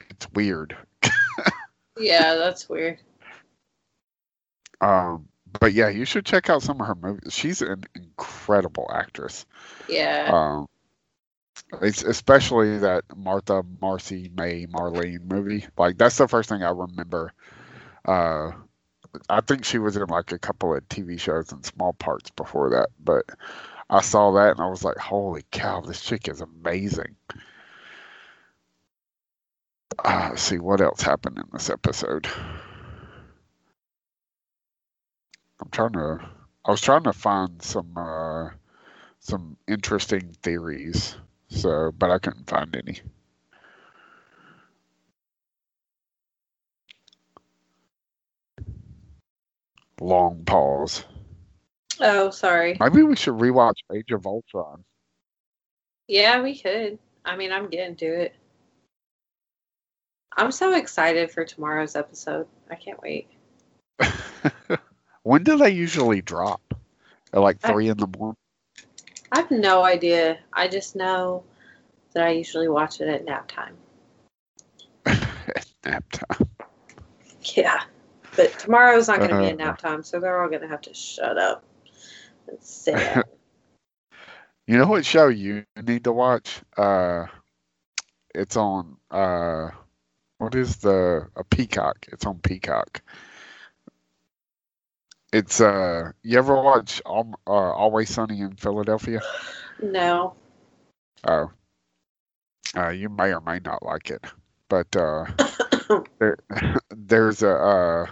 [0.09, 0.75] it's weird
[1.99, 2.99] Yeah, that's weird.
[4.81, 5.27] um
[5.59, 9.45] but yeah you should check out some of her movies she's an incredible actress
[9.89, 10.29] Yeah.
[10.33, 10.67] um
[11.81, 15.65] it's especially that Martha Marcy May Marlene movie.
[15.77, 17.33] Like that's the first thing I remember.
[18.05, 18.51] Uh,
[19.29, 22.69] I think she was in like a couple of TV shows and small parts before
[22.71, 23.25] that, but
[23.89, 27.15] I saw that and I was like, "Holy cow, this chick is amazing!"
[30.03, 32.27] Uh, see what else happened in this episode.
[35.61, 36.19] I'm trying to.
[36.65, 38.49] I was trying to find some uh,
[39.19, 41.15] some interesting theories.
[41.49, 43.01] So, but I couldn't find any.
[50.01, 51.05] Long pause.
[52.01, 52.77] Oh, sorry.
[52.79, 54.83] Maybe we should rewatch Age of Ultron.
[56.07, 56.99] Yeah, we could.
[57.23, 58.35] I mean, I'm getting to it.
[60.37, 62.47] I'm so excited for tomorrow's episode.
[62.69, 63.29] I can't wait.
[65.23, 66.61] when do they usually drop?
[67.31, 68.35] At like I- three in the morning.
[69.31, 70.39] I have no idea.
[70.53, 71.43] I just know
[72.13, 73.75] that I usually watch it at nap time.
[75.05, 76.49] At nap time.
[77.55, 77.81] Yeah.
[78.35, 79.55] But tomorrow's not going to be a Uh.
[79.55, 81.63] nap time, so they're all going to have to shut up
[82.47, 83.25] and sit.
[84.67, 86.59] You know what show you need to watch?
[86.75, 87.27] Uh,
[88.33, 89.69] it's on uh,
[90.39, 92.07] what is the a Peacock?
[92.11, 93.03] It's on Peacock.
[95.35, 99.19] It's uh, you ever watch Al- uh, Always Sunny in Philadelphia?
[99.83, 100.33] no.
[101.27, 101.51] Oh,
[102.77, 104.23] uh, you may or may not like it,
[104.69, 105.25] but uh,
[106.19, 106.37] there,
[106.89, 108.05] there's a uh,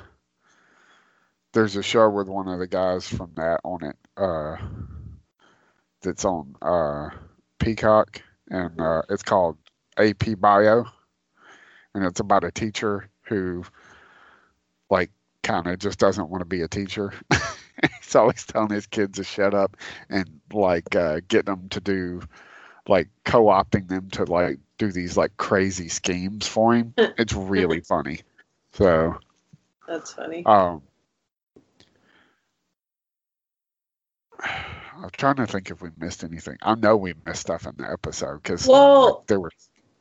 [1.53, 3.95] there's a show with one of the guys from that on it.
[4.17, 4.57] Uh,
[6.01, 7.09] that's on uh,
[7.57, 9.55] Peacock, and uh, it's called
[9.95, 10.83] AP Bio,
[11.95, 13.63] and it's about a teacher who,
[15.43, 17.13] kind of just doesn't want to be a teacher.
[18.01, 19.77] He's always telling his kids to shut up
[20.09, 22.21] and like uh, getting them to do,
[22.87, 26.93] like, co-opting them to like do these like crazy schemes for him.
[27.17, 28.21] It's really funny.
[28.73, 29.17] So,
[29.87, 30.45] That's funny.
[30.45, 30.81] um,
[34.43, 36.57] I'm trying to think if we missed anything.
[36.61, 39.51] I know we missed stuff in the episode because Well- there was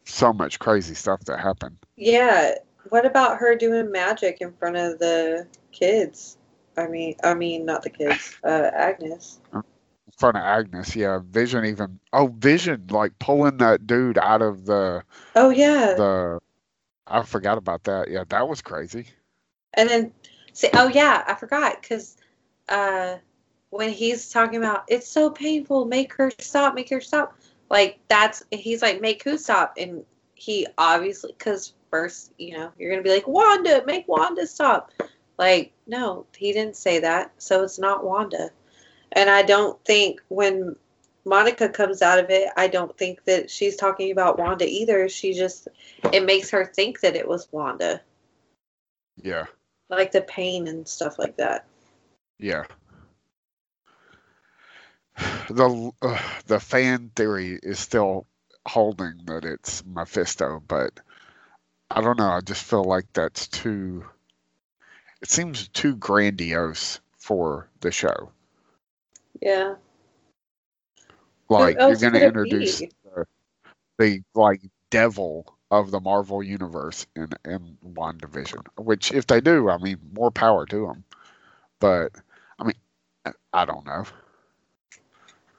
[0.05, 1.77] so much crazy stuff that happened.
[1.97, 2.55] Yeah.
[2.93, 6.37] What about her doing magic in front of the kids?
[6.77, 8.37] I mean, I mean, not the kids.
[8.45, 9.41] Uh, Agnes.
[9.55, 9.63] In
[10.19, 11.21] front of Agnes, yeah.
[11.25, 11.99] Vision even.
[12.13, 15.95] Oh, Vision like pulling that dude out of the Oh yeah.
[15.95, 16.41] the.
[17.07, 18.11] I forgot about that.
[18.11, 19.07] Yeah, that was crazy.
[19.73, 20.13] And then,
[20.53, 22.19] see, oh yeah, I forgot because
[22.69, 23.17] uh,
[23.71, 27.39] when he's talking about it's so painful, make her stop, make her stop.
[27.71, 32.91] Like that's he's like make who stop, and he obviously because first you know you're
[32.91, 34.93] gonna be like Wanda, make Wanda stop.
[35.39, 38.51] Like no, he didn't say that, so it's not Wanda.
[39.13, 40.77] And I don't think when
[41.27, 45.09] Monica comes out of it, I don't think that she's talking about Wanda either.
[45.11, 45.69] She just
[46.13, 48.03] it makes her think that it was Wanda
[49.23, 49.47] Yeah,
[49.91, 51.67] like the pain and stuff like that.
[52.39, 52.65] yeah.
[55.51, 58.27] The uh, the fan theory is still
[58.67, 61.01] holding that it's Mephisto, but
[61.95, 62.29] I don't know.
[62.29, 64.05] I just feel like that's too.
[65.21, 68.31] It seems too grandiose for the show.
[69.41, 69.75] Yeah.
[71.49, 73.27] Like you're going to introduce the,
[73.99, 78.67] the like devil of the Marvel universe in in WandaVision.
[78.79, 81.05] Which, if they do, I mean, more power to them.
[81.79, 82.13] But
[82.59, 82.75] I mean,
[83.27, 84.05] I- I don't know.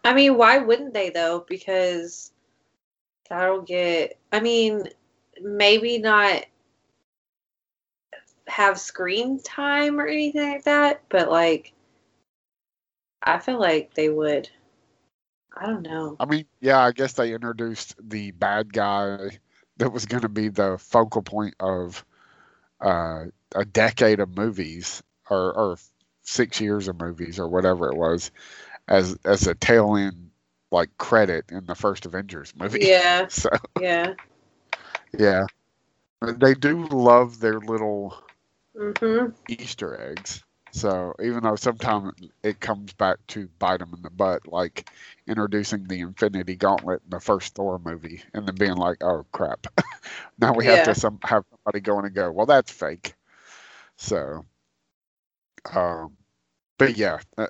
[0.04, 1.46] I mean, why wouldn't they though?
[1.48, 2.32] Because
[3.30, 4.18] that'll get.
[4.32, 4.90] I mean,
[5.42, 6.46] maybe not
[8.48, 11.74] have screen time or anything like that, but like,
[13.22, 14.50] I feel like they would.
[15.56, 16.18] I don't know.
[16.20, 19.40] I mean, yeah, I guess they introduced the bad guy
[19.78, 22.04] that was going to be the focal point of
[22.82, 23.26] uh,
[23.56, 25.78] a decade of movies or, or
[26.24, 28.32] six years of movies or whatever it was
[28.88, 30.32] as as a tail end
[30.72, 32.80] like credit in the first Avengers movie.
[32.82, 34.14] Yeah, So yeah.
[35.18, 35.46] Yeah,
[36.22, 38.16] they do love their little
[38.76, 39.34] Mhm.
[39.48, 40.44] Easter eggs.
[40.72, 44.88] So even though sometimes it comes back to bite them in the butt, like
[45.28, 49.68] introducing the Infinity Gauntlet in the first Thor movie, and then being like, "Oh crap!"
[50.40, 50.84] now we have Yeah.
[50.84, 53.16] to some have somebody go in and go, "Well, that's fake."
[53.98, 54.46] So,
[55.74, 56.18] um,
[56.78, 57.48] but yeah, uh,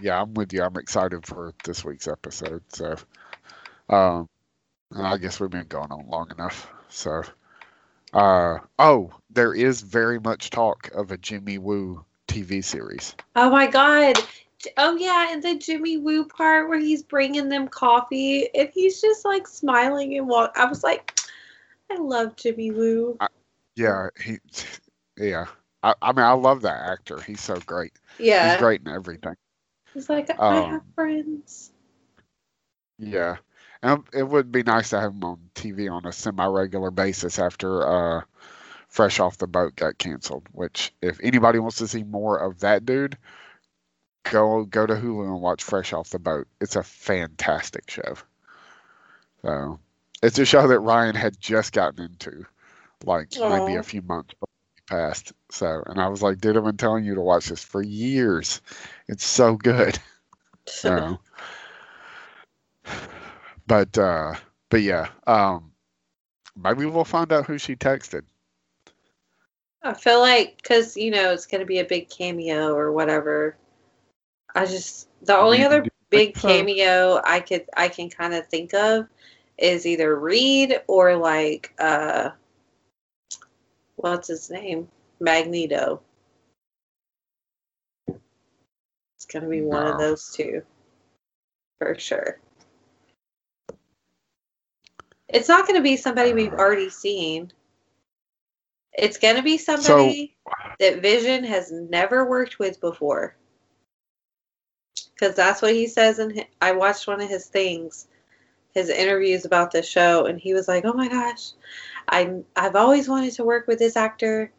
[0.00, 0.62] yeah, I'm with you.
[0.62, 2.62] I'm excited for this week's episode.
[2.72, 2.96] So,
[3.90, 4.28] um,
[4.96, 6.70] I guess we've been going on long enough.
[6.90, 7.22] So,
[8.12, 13.14] uh, oh, there is very much talk of a Jimmy Woo TV series.
[13.36, 14.16] Oh my god.
[14.76, 19.24] Oh yeah, and the Jimmy Woo part where he's bringing them coffee and he's just
[19.24, 20.52] like smiling and walk.
[20.56, 21.18] I was like,
[21.90, 23.18] I love Jimmy Woo.
[23.76, 24.38] Yeah, he,
[25.16, 25.46] yeah.
[25.82, 27.20] I, I mean, I love that actor.
[27.20, 27.92] He's so great.
[28.18, 28.50] Yeah.
[28.50, 29.36] He's great in everything.
[29.94, 31.72] He's like, I have Um, friends.
[32.98, 33.36] Yeah,
[33.82, 37.86] And it would be nice to have him on TV on a semi-regular basis after
[37.86, 38.22] uh,
[38.88, 40.46] Fresh Off the Boat got canceled.
[40.52, 43.16] Which, if anybody wants to see more of that dude,
[44.24, 46.46] go go to Hulu and watch Fresh Off the Boat.
[46.60, 48.16] It's a fantastic show.
[49.42, 49.80] So,
[50.22, 52.44] it's a show that Ryan had just gotten into,
[53.06, 55.32] like maybe a few months before he passed.
[55.50, 58.60] So, and I was like, dude, I've been telling you to watch this for years.
[59.08, 59.98] It's so good.
[60.66, 61.18] So,
[63.70, 64.34] but uh,
[64.68, 65.70] but yeah, um,
[66.56, 68.22] maybe we'll find out who she texted.
[69.84, 73.56] I feel like because you know it's gonna be a big cameo or whatever.
[74.56, 78.74] I just the only You- other big cameo I could I can kind of think
[78.74, 79.06] of
[79.56, 82.30] is either Reed or like uh
[83.94, 84.88] what's his name
[85.20, 86.00] Magneto.
[88.08, 90.64] It's gonna be one of those two
[91.78, 92.40] for sure.
[95.32, 97.52] It's not gonna be somebody we've already seen.
[98.92, 100.36] It's gonna be somebody
[100.80, 103.36] that Vision has never worked with before.
[105.14, 106.18] Because that's what he says.
[106.18, 108.08] And I watched one of his things,
[108.74, 111.52] his interviews about the show, and he was like, "Oh my gosh,
[112.08, 114.50] I I've always wanted to work with this actor."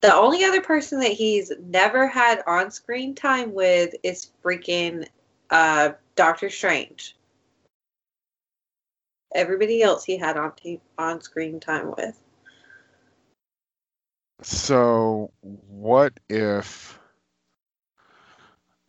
[0.00, 5.08] The only other person that he's never had on screen time with is freaking
[5.50, 7.16] uh, Doctor Strange.
[9.34, 12.16] Everybody else he had on t- on screen time with.
[14.42, 16.98] So, what if?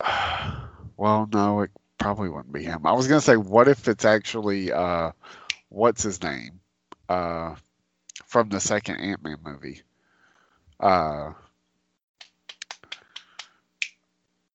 [0.98, 2.86] Well, no, it probably wouldn't be him.
[2.86, 5.10] I was gonna say, what if it's actually uh,
[5.68, 6.60] what's his name,
[7.10, 7.54] uh,
[8.24, 9.82] from the second Ant Man movie,
[10.80, 11.32] uh,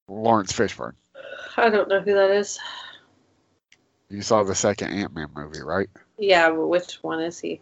[0.07, 0.95] Laurence Fishburne.
[1.57, 2.59] I don't know who that is.
[4.11, 5.89] You saw the second Ant Man movie, right?
[6.17, 7.61] Yeah, but which one is he?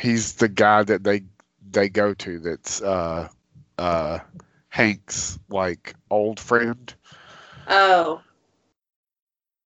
[0.00, 1.22] He's the guy that they
[1.70, 2.38] they go to.
[2.40, 3.28] That's uh,
[3.78, 4.20] uh,
[4.68, 6.94] Hank's like old friend.
[7.68, 8.22] Oh.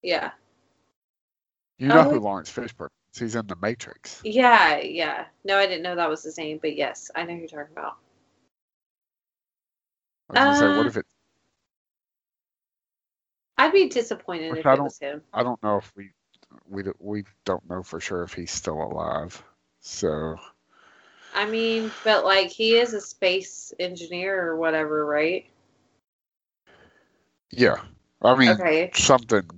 [0.02, 0.32] Yeah.
[1.78, 2.20] You know Oh, who.
[2.20, 3.20] Laurence Fishburne is.
[3.20, 4.20] He's in The Matrix.
[4.24, 5.26] Yeah, yeah.
[5.44, 7.72] No, I didn't know that was his name, but yes, I know who you're talking
[7.76, 7.96] about.
[10.30, 11.06] I was gonna say, what Uh, if it?
[13.60, 15.22] I'd be disappointed Which if I it was him.
[15.32, 16.12] I don't know if we
[16.66, 19.42] we don't- we don't know for sure if he's still alive.
[19.80, 20.36] So
[21.34, 25.46] I mean, but like he is a space engineer or whatever, right?
[27.50, 27.80] yeah,
[28.22, 28.94] I mean Okay.
[28.94, 29.48] something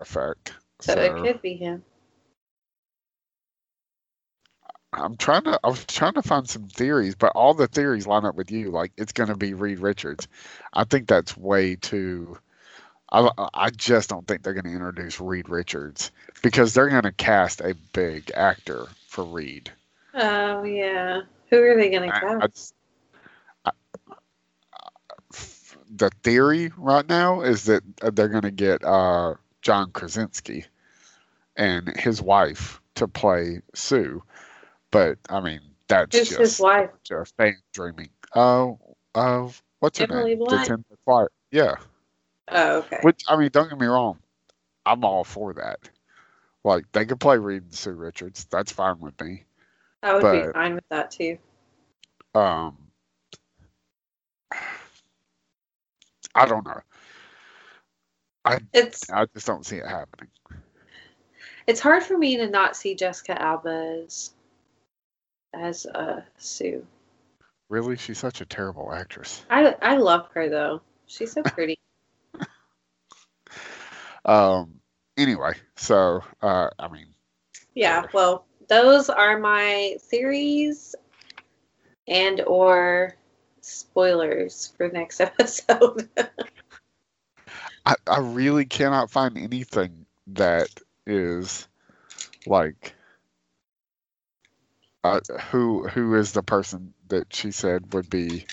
[0.00, 0.54] effect.
[0.80, 1.84] So it could be him.
[4.92, 5.60] I'm trying to.
[5.62, 8.70] I was trying to find some theories, but all the theories line up with you.
[8.70, 10.28] Like it's going to be Reed Richards.
[10.72, 12.38] I think that's way too.
[13.10, 16.10] I I just don't think they're going to introduce Reed Richards
[16.42, 19.70] because they're going to cast a big actor for Reed.
[20.14, 21.22] Oh yeah.
[21.50, 22.74] Who are they I- I cast?
[23.64, 23.70] I-
[25.90, 30.66] the theory right now is that uh, they're going to get uh, John Krasinski
[31.56, 34.22] and his wife to play Sue,
[34.90, 36.90] but I mean that's Who's just his wife?
[37.04, 38.10] just fan dreaming.
[38.34, 38.78] Oh,
[39.14, 39.48] uh,
[39.80, 40.38] what's her name?
[40.38, 40.50] Blunt?
[40.50, 41.30] That's in the choir.
[41.50, 41.76] Yeah,
[42.50, 42.98] Oh, okay.
[43.02, 44.18] which I mean, don't get me wrong,
[44.86, 45.78] I'm all for that.
[46.64, 48.46] Like they could play Reed and Sue Richards.
[48.50, 49.44] That's fine with me.
[50.02, 51.38] I would be fine with that too.
[52.34, 52.76] Um,
[56.34, 56.80] I don't know.
[58.44, 60.30] I It's I just don't see it happening.
[61.66, 64.30] it's hard for me to not see Jessica Alba as
[65.54, 66.86] as uh Sue.
[67.68, 69.44] Really, she's such a terrible actress.
[69.50, 70.80] I I love her though.
[71.06, 71.78] She's so pretty.
[74.28, 74.74] Um.
[75.16, 77.06] Anyway, so uh, I mean,
[77.74, 80.94] Yeah, well, those are my theories
[82.06, 83.16] and or
[83.62, 86.08] spoilers for next episode.
[87.86, 90.68] I I really cannot find anything that
[91.06, 91.66] is
[92.46, 92.94] like
[95.04, 95.20] uh,
[95.50, 98.46] who who is the person that she said would be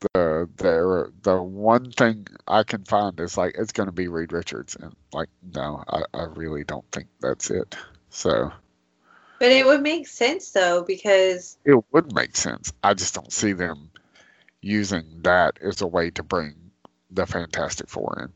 [0.00, 4.32] the the the one thing I can find is like it's going to be Reed
[4.32, 7.76] Richards and like no I, I really don't think that's it
[8.10, 8.52] so.
[9.38, 12.72] But it would make sense though because it would make sense.
[12.82, 13.90] I just don't see them
[14.60, 16.54] using that as a way to bring
[17.10, 18.32] the Fantastic Four in.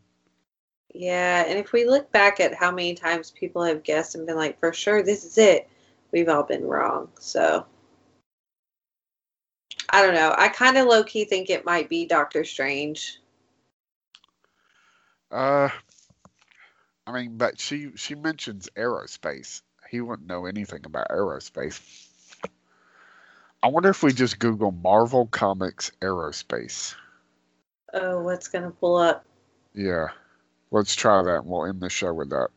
[1.01, 4.37] Yeah, and if we look back at how many times people have guessed and been
[4.37, 5.69] like, for sure this is it,
[6.13, 7.09] we've all been wrong.
[7.19, 7.67] So
[9.89, 10.35] I don't know.
[10.37, 13.21] I kind of low key think it might be Doctor Strange.
[15.31, 15.69] Uh,
[17.07, 19.63] I mean, but she she mentions aerospace.
[19.91, 21.81] He wouldn't know anything about aerospace.
[23.63, 26.95] I wonder if we just Google Marvel Comics aerospace.
[27.93, 29.25] Oh, what's gonna pull up?
[29.75, 30.09] Yeah,
[30.71, 31.39] let's try that.
[31.39, 32.49] and We'll end the show with that.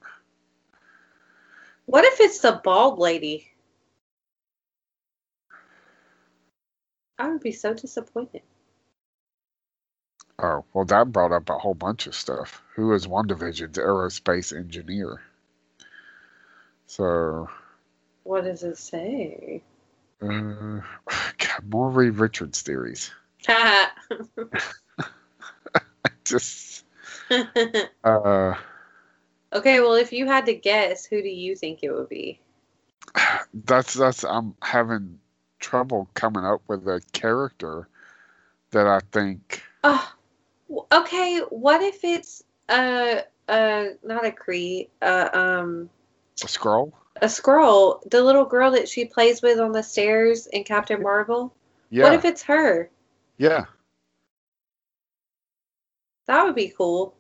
[1.86, 3.52] What if it's the bald lady?
[7.20, 8.42] I would be so disappointed.
[10.40, 12.64] Oh, well, that brought up a whole bunch of stuff.
[12.76, 15.22] Who is WandaVision's aerospace engineer?
[16.88, 17.50] So,
[18.24, 19.64] What does it say?
[20.22, 20.26] uh,
[21.38, 23.12] God, more Reed Richards theories.
[26.26, 26.86] Just,
[28.04, 28.56] uh,
[29.54, 32.40] okay, well, if you had to guess, who do you think it would be?
[33.54, 35.20] that's that's I'm having
[35.60, 37.88] trouble coming up with a character
[38.72, 39.64] that I think.
[39.84, 40.14] Oh,
[40.92, 41.40] okay.
[41.50, 45.90] What if it's uh uh not a Kree, uh um
[46.44, 46.92] A Skrull?
[47.22, 51.54] a Skrull, the little girl that she plays with on the stairs in Captain Marvel?
[51.90, 52.90] Yeah, What if it's her?
[53.38, 53.66] yeah,
[56.28, 57.16] That would be cool.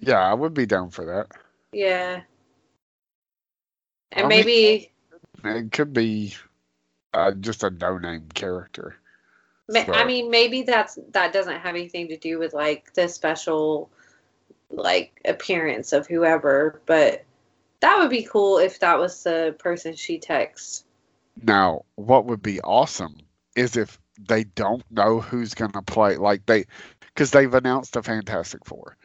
[0.00, 0.18] yeah.
[0.18, 1.28] I would be down for that.
[1.72, 2.22] Yeah.
[4.12, 4.92] And I mean- maybe
[5.44, 6.34] It could be
[7.14, 8.96] uh, just a no-name character.
[9.68, 13.90] Ma- I mean, maybe that's that doesn't have anything to do with like the special
[14.70, 17.24] like appearance of whoever, but
[17.80, 20.84] that would be cool if that was the person she texts.
[21.40, 23.16] Now, what would be awesome
[23.54, 26.64] is if they don't know who's going to play, like they,
[27.00, 28.96] because they've announced the Fantastic Four,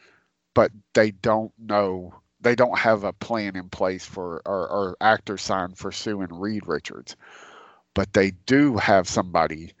[0.54, 5.38] but they don't know, they don't have a plan in place for, or, or actor
[5.38, 7.16] signed for Sue and Reed Richards,
[7.94, 9.72] but they do have somebody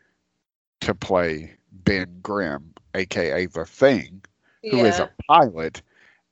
[0.80, 4.22] to play Ben Grimm, aka The Thing,
[4.62, 5.04] who is Yeah.
[5.04, 5.82] a pilot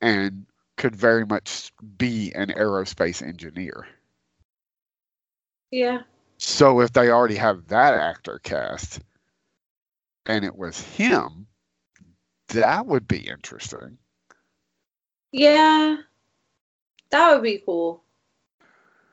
[0.00, 3.86] and could very much be an aerospace engineer.
[5.70, 6.02] Yeah.
[6.38, 9.00] So if they already have that actor cast
[10.26, 11.46] and it was him,
[12.48, 13.98] that would be interesting.
[15.30, 15.96] Yeah.
[17.10, 18.01] That would be cool.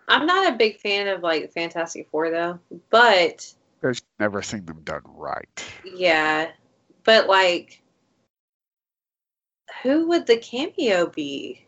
[0.10, 3.54] I'm not a big fan of like Fantastic Four though, but
[3.84, 5.66] I've never seen them done right.
[5.84, 6.52] yeah.
[7.04, 7.82] But like
[9.84, 11.66] who would the cameo be?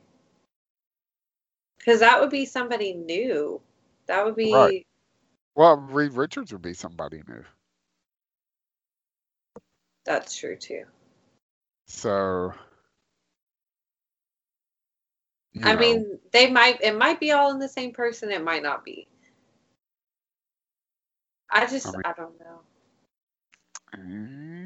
[1.86, 3.62] Cuz that would be somebody new.
[4.08, 4.88] That would be Right.
[5.56, 7.44] Well, Reed Richards would be somebody new.
[10.04, 10.86] that's true too.
[11.88, 12.54] So,
[15.54, 18.44] you I know, mean, they might it might be all in the same person, it
[18.44, 19.08] might not be.
[21.52, 22.62] I just I mean- I don't know.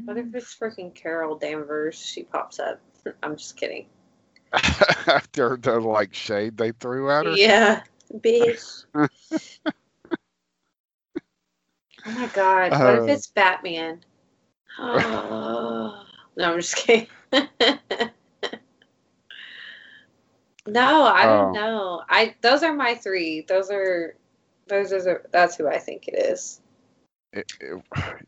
[0.05, 1.97] What if mm, it's freaking Carol Danvers?
[1.97, 2.79] She pops up.
[3.23, 3.87] I'm just kidding.
[5.07, 7.35] after the like shade they threw at her.
[7.37, 7.81] Yeah,
[8.13, 8.85] bitch.
[8.95, 9.07] oh
[12.11, 12.71] my god.
[12.79, 13.05] What if Uh.
[13.07, 13.99] it's Batman?
[14.79, 16.05] Oh.
[16.37, 17.07] no, I'm just kidding.
[20.67, 21.53] No, I don't Oh.
[21.53, 22.01] know.
[22.09, 23.41] I those are my three.
[23.41, 24.15] Those are
[24.67, 26.61] those are that's who I think it is.
[27.33, 27.83] It, it,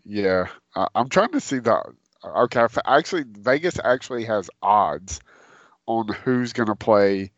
[0.05, 1.81] yeah, I, I'm trying to see the.
[2.25, 5.19] Okay, actually, Vegas actually has odds
[5.85, 7.31] on who's going to play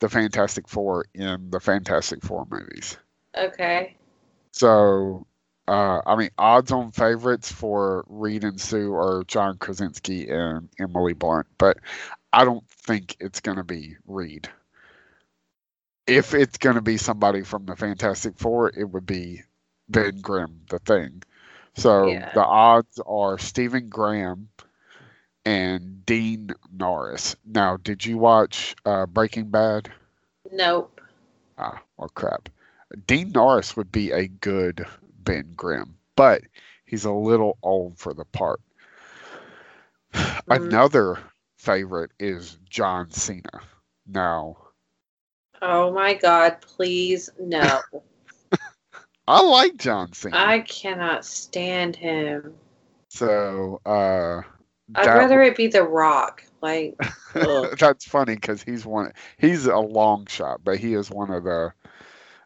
[0.00, 2.96] the Fantastic Four in the Fantastic Four movies.
[3.36, 3.96] Okay.
[4.52, 5.26] So,
[5.68, 11.12] uh, I mean, odds on favorites for Reed and Sue are John Krasinski and Emily
[11.12, 11.78] Blunt, but
[12.36, 14.46] I don't think it's going to be Reed.
[16.06, 19.42] If it's going to be somebody from the Fantastic Four, it would be
[19.88, 21.22] Ben Grimm, the thing.
[21.76, 22.30] So Yeah.
[22.34, 24.50] the odds are Stephen Graham
[25.46, 27.36] and Dean Norris.
[27.46, 29.90] Now, did you watch uh, Breaking Bad?
[30.52, 31.00] Nope.
[31.56, 32.50] Ah, well, crap.
[33.06, 34.84] Dean Norris would be a good
[35.20, 36.42] Ben Grimm, but
[36.84, 38.60] he's a little old for the part.
[40.12, 40.66] Mm.
[40.66, 41.18] Another
[41.56, 43.60] favorite is John Cena.
[44.06, 44.56] Now,
[45.62, 47.80] Oh my god, please no.
[49.28, 50.36] I like John Cena.
[50.36, 52.54] I cannot stand him.
[53.08, 54.42] so, uh,
[54.94, 56.44] I'd rather it be The Rock.
[56.62, 56.96] Like,
[57.78, 59.12] that's funny because he's one.
[59.38, 61.72] He's a long shot, but he is one of the.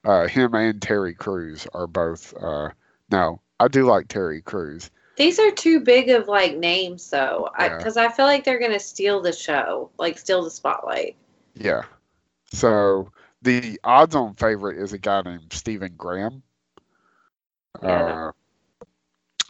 [0.03, 2.35] Uh, him and Terry Crews are both.
[2.41, 2.71] Uh,
[3.11, 4.91] no, I do like Terry Crews.
[5.21, 7.77] These are too big of like names, though, Yeah.
[7.77, 11.15] because I, feel like they're gonna steal the show, like steal the spotlight.
[11.55, 11.83] Yeah.
[12.55, 13.13] So
[13.43, 16.43] the odds-on favorite is a guy named Stephen Graham.
[17.83, 18.31] Yeah.
[18.31, 18.33] Uh,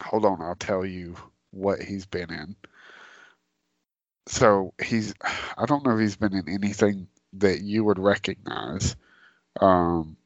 [0.03, 1.15] hold on, I'll tell you
[1.53, 2.57] what he's been in.
[4.27, 5.15] So he's,
[5.57, 8.97] I don't know if he's been in anything that you would recognize,
[9.61, 10.17] um,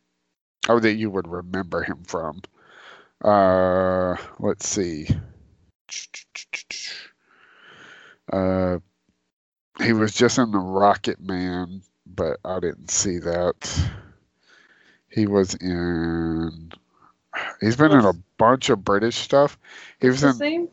[0.71, 2.41] or that you would remember him from.
[3.23, 5.07] Uh, let's see.
[8.33, 8.79] Uh,
[9.83, 13.91] he was just in the Rocket Man, but I didn't see that.
[15.09, 16.73] He was in.
[17.61, 19.59] He's been in a bunch of British stuff.
[20.01, 20.69] He was in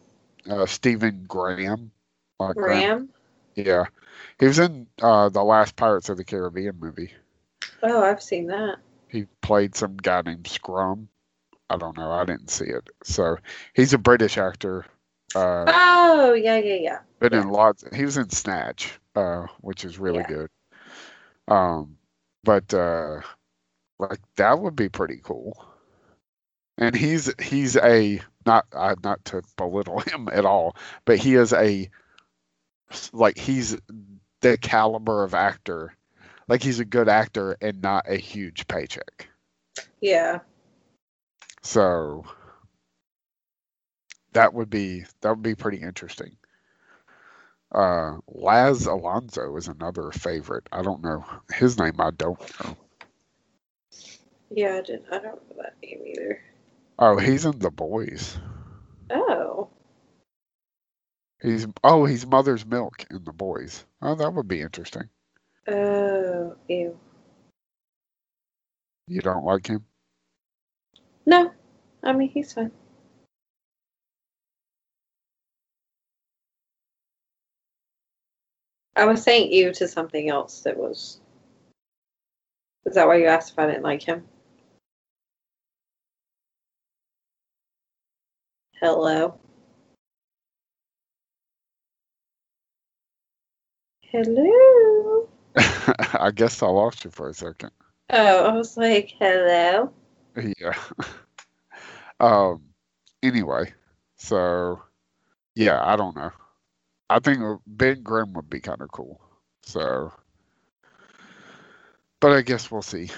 [0.50, 1.92] uh, Stephen Graham.
[2.40, 2.80] Like Graham.
[2.80, 3.10] Graham.
[3.56, 3.86] Yeah.
[4.40, 7.12] He was in uh, the last Pirates of the Caribbean movie.
[7.84, 8.78] Oh, I've seen that.
[9.08, 11.10] He played some guy named Scrum.
[11.70, 12.12] I don't know.
[12.12, 12.90] I didn't see it.
[13.04, 13.38] So
[13.74, 14.86] he's a British actor.
[15.36, 17.00] Uh, Oh, yeah, yeah, yeah.
[17.20, 17.84] been in lots.
[17.94, 20.28] He was in Snatch, uh, which is really Yeah.
[20.28, 20.50] good.
[21.48, 21.98] Um,
[22.44, 23.22] but uh,
[24.00, 25.66] like that would be pretty cool.
[26.78, 30.76] And he's he's a not uh, not to belittle him at all,
[31.06, 31.90] but he is a
[33.14, 33.78] like he's
[34.42, 35.96] the caliber of actor.
[36.48, 39.28] Like he's a good actor and not a huge paycheck.
[40.02, 40.40] Yeah.
[41.62, 42.26] So
[44.34, 46.36] that would be that would be pretty interesting.
[47.72, 50.68] Uh, Laz Alonso is another favorite.
[50.72, 51.24] I don't know
[51.54, 51.94] his name.
[52.00, 52.78] I don't know.
[54.50, 55.06] Yeah, I didn't.
[55.12, 56.42] I don't know that name either.
[57.00, 58.38] Oh, he's in the boys.
[59.10, 59.70] Oh.
[61.42, 63.86] He's oh he's Mother's Milk in the boys.
[64.02, 65.10] Oh, that would be interesting.
[65.68, 67.00] Oh, ew.
[69.08, 69.86] You don't like him?
[71.26, 71.52] No.
[72.04, 72.72] I mean, he's fine.
[79.02, 81.20] I was saying ew to something else that was.
[82.86, 84.24] Is that why you asked if I didn't like him?
[88.80, 89.40] Hello.
[94.04, 95.28] Hello.
[95.56, 97.72] I guess I lost you for a second.
[98.12, 99.92] Oh, I was like, hello.
[100.60, 100.78] Yeah.
[102.20, 102.62] um.
[103.24, 103.74] Anyway,
[104.18, 104.80] so
[105.56, 106.32] yeah, I don't know.
[107.12, 109.20] I think Ben Grimm would be kind of cool.
[109.64, 110.14] So,
[112.22, 113.10] but I guess we'll see.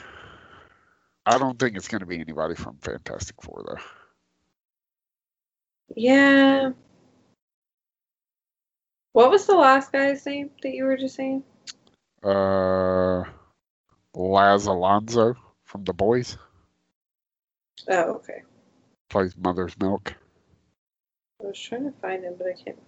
[1.27, 3.81] I don't think it's going to be anybody from Fantastic Four though.
[5.95, 6.71] Yeah.
[9.11, 11.43] What was the last guy's name that you were just saying?
[12.23, 13.25] Uh,
[14.15, 15.35] Laz Alonso
[15.65, 16.35] from The Boys
[17.87, 18.41] Oh, okay.
[19.11, 20.15] plays Mother's Milk.
[21.43, 22.79] I was trying to find him, but I can't.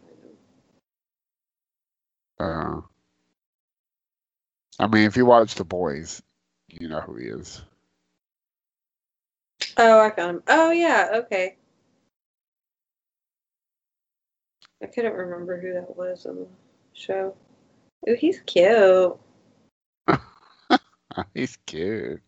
[2.39, 2.81] Uh,
[4.79, 6.21] I mean, if you watch The Boys,
[6.67, 7.61] you know who he is.
[9.77, 10.43] Oh, I found him.
[10.47, 11.57] Oh, yeah, okay.
[14.83, 16.47] I couldn't remember who that was on the
[16.93, 17.33] show.
[18.07, 19.17] Oh, he's cute.
[21.33, 22.21] He's cute.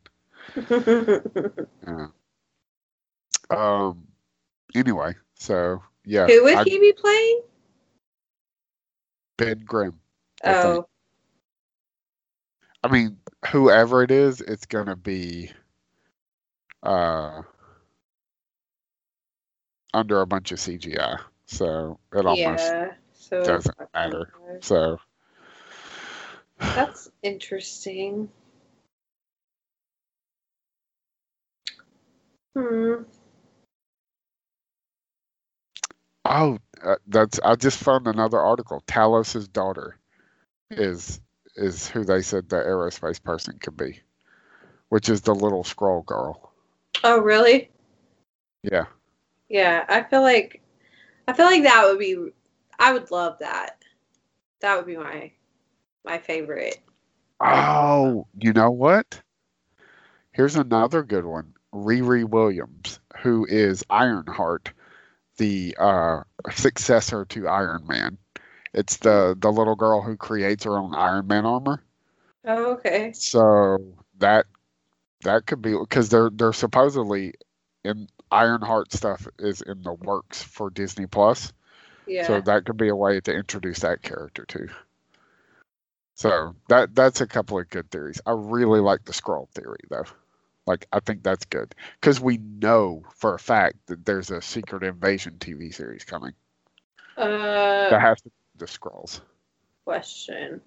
[1.85, 2.07] Yeah.
[3.49, 4.07] Um.
[4.75, 6.25] Anyway, so yeah.
[6.27, 7.41] who would I- he be playing?
[9.37, 9.99] Ben Grimm.
[10.45, 10.79] I think.
[10.79, 10.87] Oh,
[12.83, 13.17] I mean,
[13.51, 15.51] whoever it is, it's gonna be
[16.83, 17.41] uh
[19.93, 21.19] under a bunch of CGI.
[21.47, 22.93] So it almost yeah.
[23.13, 24.29] So doesn't matter.
[24.33, 24.99] gonna- so
[26.59, 28.29] That's interesting.
[32.55, 33.03] Hmm.
[36.29, 38.83] Oh uh, that's I just found another article.
[38.85, 39.97] Talos's daughter
[40.69, 41.21] is
[41.55, 44.01] is who they said the aerospace person could be.
[44.89, 46.53] Which is the little Skrull girl.
[47.03, 47.69] Oh, really?
[48.63, 48.85] Yeah.
[49.49, 50.61] Yeah, I feel like
[51.27, 52.31] I feel like that would be
[52.77, 53.83] I would love that.
[54.59, 55.31] That would be my
[56.03, 56.79] my favorite.
[57.39, 59.21] Oh, you know what?
[60.33, 61.53] Here's another good one.
[61.73, 64.71] Riri Williams, who is Ironheart,
[65.37, 66.21] the uh,
[66.51, 68.17] successor to Iron Man.
[68.73, 71.81] It's the the little girl who creates her own Iron Man armor.
[72.45, 73.11] Oh, okay.
[73.13, 73.77] So
[74.19, 74.45] that
[75.23, 77.33] that could be because they're they're supposedly
[77.83, 81.53] in Ironheart stuff is in the works for Disney Plus.
[82.05, 82.27] Yeah.
[82.27, 84.69] So that could be a way to introduce that character too.
[86.15, 88.21] So that that's a couple of good theories.
[88.25, 90.05] I really like the Skrull theory though.
[90.67, 94.83] Like I think that's good because we know for a fact that there's a Secret
[94.83, 96.33] Invasion TV series coming
[97.15, 98.21] that uh has
[98.57, 99.21] the Skrulls.
[99.85, 100.61] question.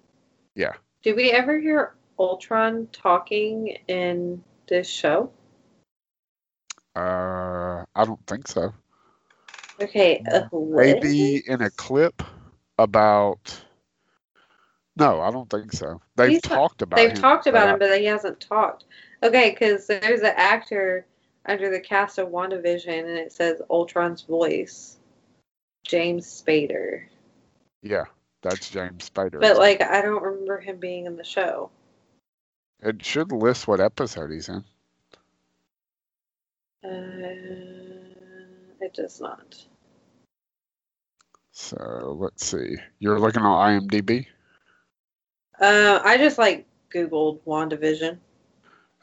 [0.55, 0.73] Yeah.
[1.03, 5.31] Did we ever hear Ultron talking in this show?
[6.95, 8.73] Uh, I don't think so.
[9.79, 10.47] Okay, uh.
[10.51, 12.21] Maybe in a clip
[12.77, 13.63] about
[14.97, 16.01] No, I don't think so.
[16.15, 18.85] They've He's talked about They've him, talked about him, but he hasn't talked.
[19.23, 21.05] Okay, because there's an actor
[21.45, 24.97] under the cast of WandaVision, and it says Ultron's voice,
[25.83, 27.03] James Spader.
[27.83, 28.05] Yeah,
[28.41, 29.39] that's James Spader.
[29.39, 31.69] But like, I don't remember him being in the show.
[32.81, 34.63] it should list what episode he's in.
[36.83, 37.29] Uh,
[38.79, 39.55] it does not.
[41.51, 42.77] So let's see.
[42.99, 44.25] You're looking on IMDb.
[45.59, 48.17] Uh, I just like Googled WandaVision,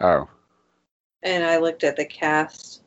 [0.00, 0.28] Oh,
[1.22, 2.82] and I looked at the cast.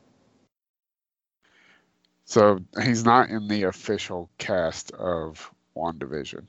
[2.26, 6.46] so he's not in the official cast of WandaVision.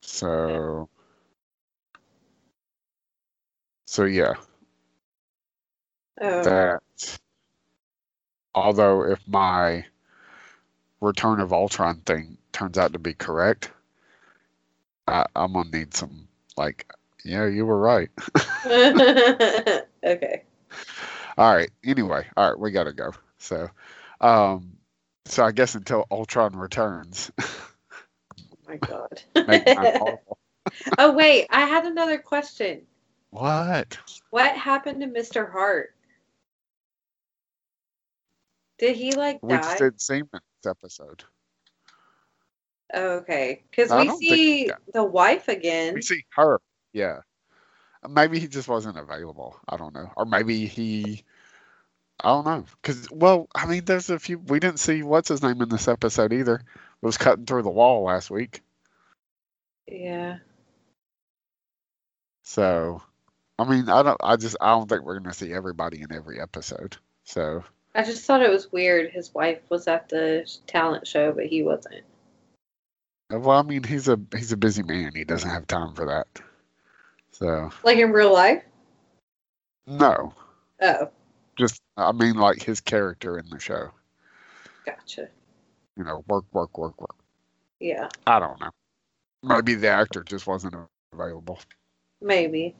[0.00, 0.88] So,
[3.86, 4.34] so yeah,
[6.20, 7.18] Oh, that.
[8.54, 9.84] Although, if my
[11.00, 13.70] Return of Ultron thing turns out to be correct,
[15.06, 16.90] I, I'm gonna need some like,
[17.24, 18.08] yeah, you were right.
[18.66, 20.42] okay.
[21.36, 21.70] All right.
[21.84, 23.12] Anyway, all right, we gotta go.
[23.38, 23.68] So,
[24.20, 24.76] um,
[25.24, 27.46] so I guess until Ultron returns, oh
[28.68, 29.22] my God.
[29.46, 30.38] make time horrible.
[30.98, 32.82] oh wait, I had another question.
[33.30, 33.98] What?
[34.30, 35.50] What happened to Mr.
[35.50, 35.94] Hart?
[38.78, 39.76] Did he like We die?
[39.76, 41.24] did see him in this episode.
[42.94, 45.94] Okay, because we see the wife again.
[45.94, 46.60] We see her.
[46.92, 47.20] Yeah.
[48.08, 49.56] Maybe he just wasn't available.
[49.68, 50.10] I don't know.
[50.16, 51.24] Or maybe he.
[52.20, 52.64] I don't know.
[52.80, 54.38] Because, well, I mean, there's a few.
[54.38, 56.54] We didn't see what's his name in this episode either.
[56.56, 58.62] It was cutting through the wall last week.
[59.86, 60.38] Yeah.
[62.42, 63.02] So,
[63.58, 64.20] I mean, I don't.
[64.22, 64.56] I just.
[64.60, 66.96] I don't think we're gonna see everybody in every episode.
[67.24, 67.64] So,
[67.94, 69.10] I just thought it was weird.
[69.10, 72.04] His wife was at the talent show, but he wasn't.
[73.30, 75.12] well, I mean, he's a he's a busy man.
[75.14, 76.26] He doesn't have time for that.
[77.38, 78.62] So, Like in real life?
[79.86, 80.34] no.
[80.82, 81.08] Oh,
[81.56, 83.90] Just, I mean, like his character in the show.
[84.84, 85.28] gotcha.
[85.96, 87.14] You know, work, work, work, work.
[87.80, 88.70] Yeah, I don't know.
[89.44, 90.74] Maybe the actor just wasn't
[91.12, 91.60] available.
[92.20, 92.74] maybe.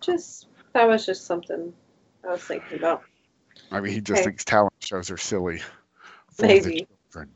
[0.00, 1.72] Just that was just something
[2.24, 3.02] I was thinking about.
[3.72, 4.30] Maybe he just Okay.
[4.30, 5.60] thinks talent shows are silly.
[6.30, 6.86] for the Maybe.
[7.12, 7.30] children.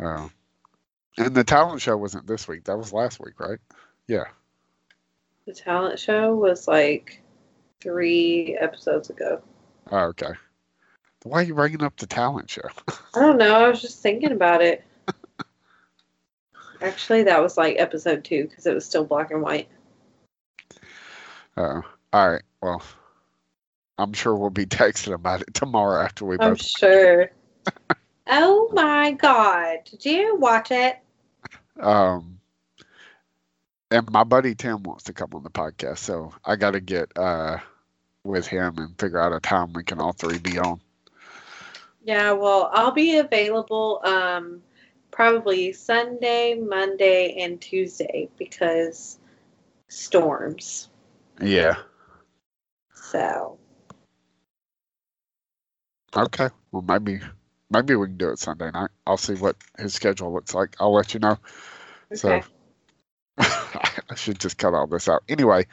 [0.00, 0.30] Oh.
[1.18, 2.64] and the talent show wasn't this week.
[2.64, 3.58] That was last week, right?
[4.06, 4.24] Yeah.
[5.46, 7.22] The talent show was like
[7.80, 9.42] three episodes ago.
[9.90, 10.32] Oh, okay.
[11.24, 12.68] Why are you bringing up the talent show?
[13.14, 13.54] I don't know.
[13.54, 14.84] I was just thinking about it.
[16.80, 19.68] Actually, that was like episode two because it was still black and white.
[21.56, 21.82] Oh,
[22.12, 22.42] all right.
[22.62, 22.82] Well,
[23.98, 27.30] I'm sure we'll be texting about it tomorrow after we I'm sure.
[28.26, 29.78] oh my god!
[29.90, 30.98] Did you watch it?
[31.78, 32.33] Um,
[33.94, 37.16] and my buddy Tim wants to come on the podcast, so I got to get
[37.16, 37.58] uh
[38.24, 40.80] with him and figure out a time we can all three be on.
[42.04, 42.32] Yeah.
[42.32, 44.62] Well, I'll be available um
[45.12, 49.18] probably Sunday, Monday, and Tuesday because
[49.88, 50.88] storms.
[51.40, 51.76] Yeah.
[52.94, 53.58] So
[56.16, 56.48] Okay.
[56.72, 57.20] Well, maybe
[57.70, 58.90] maybe we can do it Sunday night.
[59.06, 60.74] I'll see what his schedule looks like.
[60.80, 61.38] I'll let you know.
[62.14, 62.46] So okay.
[64.10, 65.22] I should just cut all this out.
[65.28, 65.66] Anyway,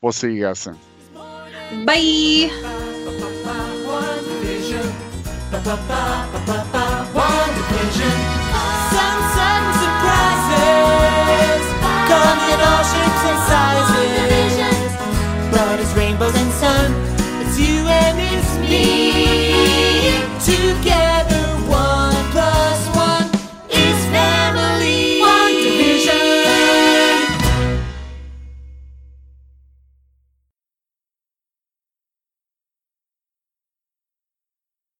[0.00, 0.78] we'll see you guys soon.
[1.84, 2.50] Bye.
[3.84, 4.88] WandaVision.
[7.14, 8.16] One division.
[8.92, 11.64] Some sudden surprises
[12.08, 14.94] come in all shapes and sizes.
[15.52, 16.92] But it's rainbows and sun.
[17.42, 20.22] It's you and it's me.
[20.44, 21.07] Together